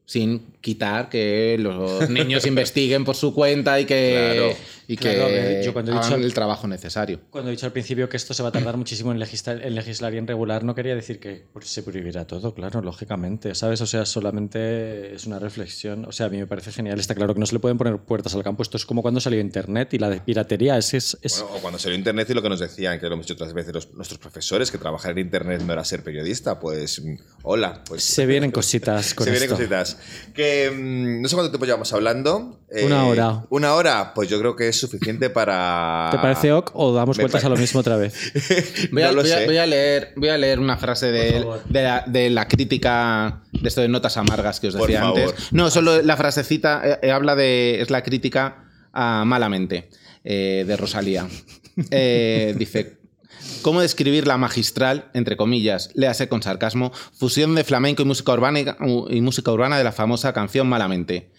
[0.05, 4.55] sin quitar que los niños investiguen por su cuenta y que,
[4.87, 7.21] y que yo cuando he dicho, el trabajo necesario.
[7.29, 9.75] Cuando he dicho al principio que esto se va a tardar muchísimo en legislar, en
[9.75, 13.81] legislar y en regular, no quería decir que se prohibirá todo, claro, lógicamente, ¿sabes?
[13.81, 16.05] O sea, solamente es una reflexión.
[16.05, 16.99] O sea, a mí me parece genial.
[16.99, 18.63] Está claro que no se le pueden poner puertas al campo.
[18.63, 20.77] Esto es como cuando salió Internet y la de piratería.
[20.77, 23.33] Es, es, o cuando salió Internet y lo que nos decían, que lo hemos dicho
[23.35, 26.59] otras veces nuestros profesores, que trabajar en Internet no era ser periodista.
[26.59, 27.01] Pues,
[27.43, 27.83] hola.
[27.85, 29.92] Pues, se vienen cositas con Se vienen cositas.
[30.33, 32.59] Que mm, no sé cuánto tiempo llevamos hablando.
[32.83, 33.45] una hora.
[33.49, 36.09] Una hora, pues yo creo que es suficiente para.
[36.11, 38.13] ¿Te parece ok o damos vueltas a lo mismo otra vez?
[38.91, 39.11] voy, a,
[39.65, 44.67] leer, voy a leer una frase de, la, crítica de esto de notas amargas que
[44.67, 45.33] os decía antes.
[45.51, 47.81] No, solo la frasecita eh, eh, habla de.
[47.81, 49.89] es la crítica a Malamente
[50.23, 51.27] eh, de Rosalía.
[51.75, 53.02] dice.
[53.61, 58.59] ¿Cómo describir la magistral, entre comillas, léase con sarcasmo, fusión de flamenco y música urbana,
[59.09, 61.29] y música urbana de la famosa canción Malamente?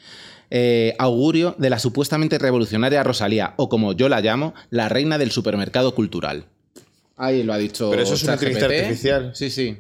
[0.51, 5.31] Eh, augurio de la supuestamente revolucionaria Rosalía, o como yo la llamo, la reina del
[5.31, 6.45] supermercado cultural.
[7.17, 7.91] Ahí lo ha dicho.
[7.91, 9.31] Pero eso es una inteligencia artificial.
[9.35, 9.79] Sí, sí.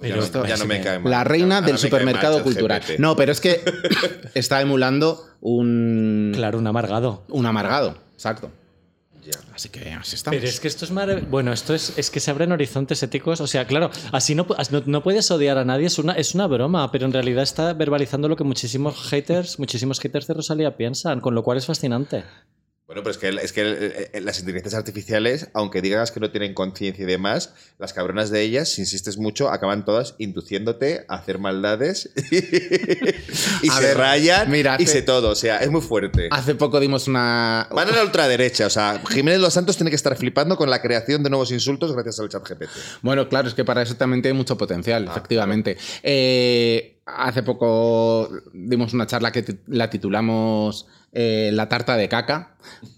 [0.00, 1.10] Pero ya, no, me cae mal.
[1.10, 2.82] La reina del supermercado cultural.
[2.98, 3.62] No, pero es que
[4.34, 6.32] está emulando un.
[6.34, 7.22] Claro, un amargado.
[7.28, 8.50] Un amargado, exacto.
[9.54, 10.36] Así que así estamos.
[10.36, 13.40] Pero es que esto es Bueno, esto es, es que se abren horizontes éticos.
[13.40, 14.46] O sea, claro, así no,
[14.86, 18.28] no, puedes odiar a nadie, es una, es una broma, pero en realidad está verbalizando
[18.28, 22.24] lo que muchísimos haters, muchísimos haters de Rosalía piensan, con lo cual es fascinante.
[22.92, 27.04] Bueno, pero es que, es que las inteligencias artificiales, aunque digas que no tienen conciencia
[27.04, 32.10] y demás, las cabronas de ellas, si insistes mucho, acaban todas induciéndote a hacer maldades
[33.62, 35.30] y se rayan y se todo.
[35.30, 36.28] O sea, es muy fuerte.
[36.30, 37.66] Hace poco dimos una.
[37.70, 38.66] Van a la ultraderecha.
[38.66, 41.94] O sea, Jiménez Los Santos tiene que estar flipando con la creación de nuevos insultos
[41.94, 42.68] gracias al chat GPT.
[43.00, 45.78] Bueno, claro, es que para eso también tiene mucho potencial, ah, efectivamente.
[46.02, 52.56] Eh, hace poco dimos una charla que la titulamos eh, La tarta de caca,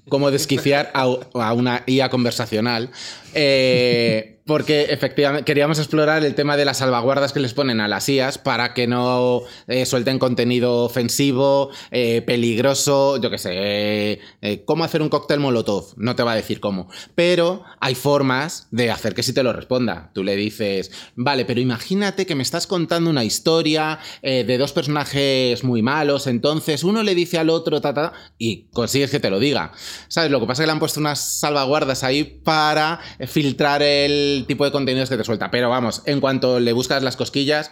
[0.08, 1.02] cómo desquiciar a,
[1.34, 2.90] a una IA conversacional.
[3.34, 8.08] Eh, porque efectivamente queríamos explorar el tema de las salvaguardas que les ponen a las
[8.08, 14.20] IAS para que no eh, suelten contenido ofensivo, eh, peligroso, yo qué sé,
[14.66, 18.90] cómo hacer un cóctel molotov, no te va a decir cómo, pero hay formas de
[18.90, 20.10] hacer que sí te lo responda.
[20.14, 25.64] Tú le dices, vale, pero imagínate que me estás contando una historia de dos personajes
[25.64, 29.72] muy malos, entonces uno le dice al otro, ta, y consigues que te lo diga.
[30.08, 30.30] ¿Sabes?
[30.30, 34.64] Lo que pasa es que le han puesto unas salvaguardas ahí para filtrar el tipo
[34.64, 35.50] de contenidos que te suelta.
[35.50, 37.70] Pero vamos, en cuanto le buscas las cosquillas,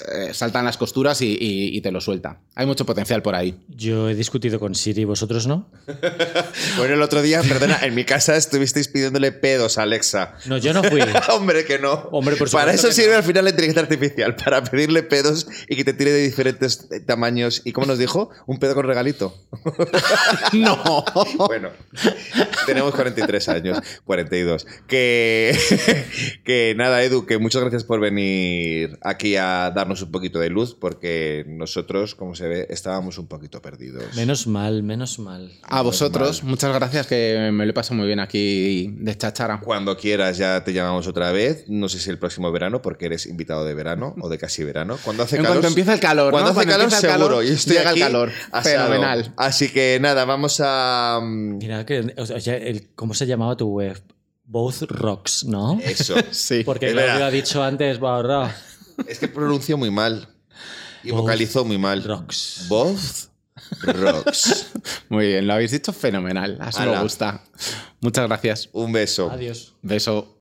[0.00, 2.40] eh, saltan las costuras y, te lo suelta.
[2.54, 3.56] Hay mucho potencial por ahí.
[3.68, 5.70] Yo he discutido con Siri, ¿vosotros no?
[6.78, 10.34] bueno, el otro día, perdona, en mi casa estuvisteis pidiéndole pedos a Alexa.
[10.46, 11.00] No, yo no fui.
[11.28, 12.08] Hombre, que no.
[12.10, 15.84] Hombre, por para eso sirve al final la inteligencia artificial, para pedirle pedos y que
[15.84, 17.60] te tire de diferentes tamaños.
[17.64, 18.30] ¿Y cómo nos dijo?
[18.46, 19.36] Un pedo con regalito.
[20.54, 21.04] no.
[21.36, 21.70] bueno,
[22.66, 24.66] tenemos 43 años, 42.
[24.86, 25.56] Que,
[26.44, 30.76] que nada, Edu, que muchas gracias por venir aquí a darnos un poquito de luz,
[30.78, 34.14] porque nosotros, como se ve, estábamos un poquito perdidos.
[34.14, 35.50] Menos mal, menos mal.
[35.62, 39.60] A vosotros, muchas gracias, que me lo he pasado muy bien aquí de chachara.
[39.60, 41.64] Cuando quieras, ya te llamamos otra vez.
[41.68, 44.96] No sé si el próximo verano, porque eres invitado de verano o de casi verano.
[45.02, 45.56] Cuando hace en calor.
[45.56, 46.30] Cuando empieza el calor.
[46.30, 47.42] Cuando hace calor, seguro.
[47.42, 48.30] y estoy llega el calor.
[48.62, 49.34] Fenomenal.
[49.36, 51.20] Así que nada, vamos a.
[51.22, 54.00] Mm, Mira, que, ¿cómo se llamaba tu web?
[54.44, 55.80] Both Rocks, ¿no?
[55.82, 56.14] Eso.
[56.30, 56.62] sí.
[56.64, 58.54] Porque lo ha dicho antes, ahorrar.
[59.06, 60.28] Es que pronunció muy mal.
[61.04, 62.02] Y vocalizó muy mal.
[62.04, 62.66] Rocks.
[62.68, 63.30] Both
[63.82, 64.66] Rocks.
[65.08, 66.58] Muy bien, lo habéis dicho fenomenal.
[66.60, 67.42] Así me gusta.
[68.00, 68.68] Muchas gracias.
[68.72, 69.30] Un beso.
[69.30, 69.74] Adiós.
[69.82, 70.28] Beso.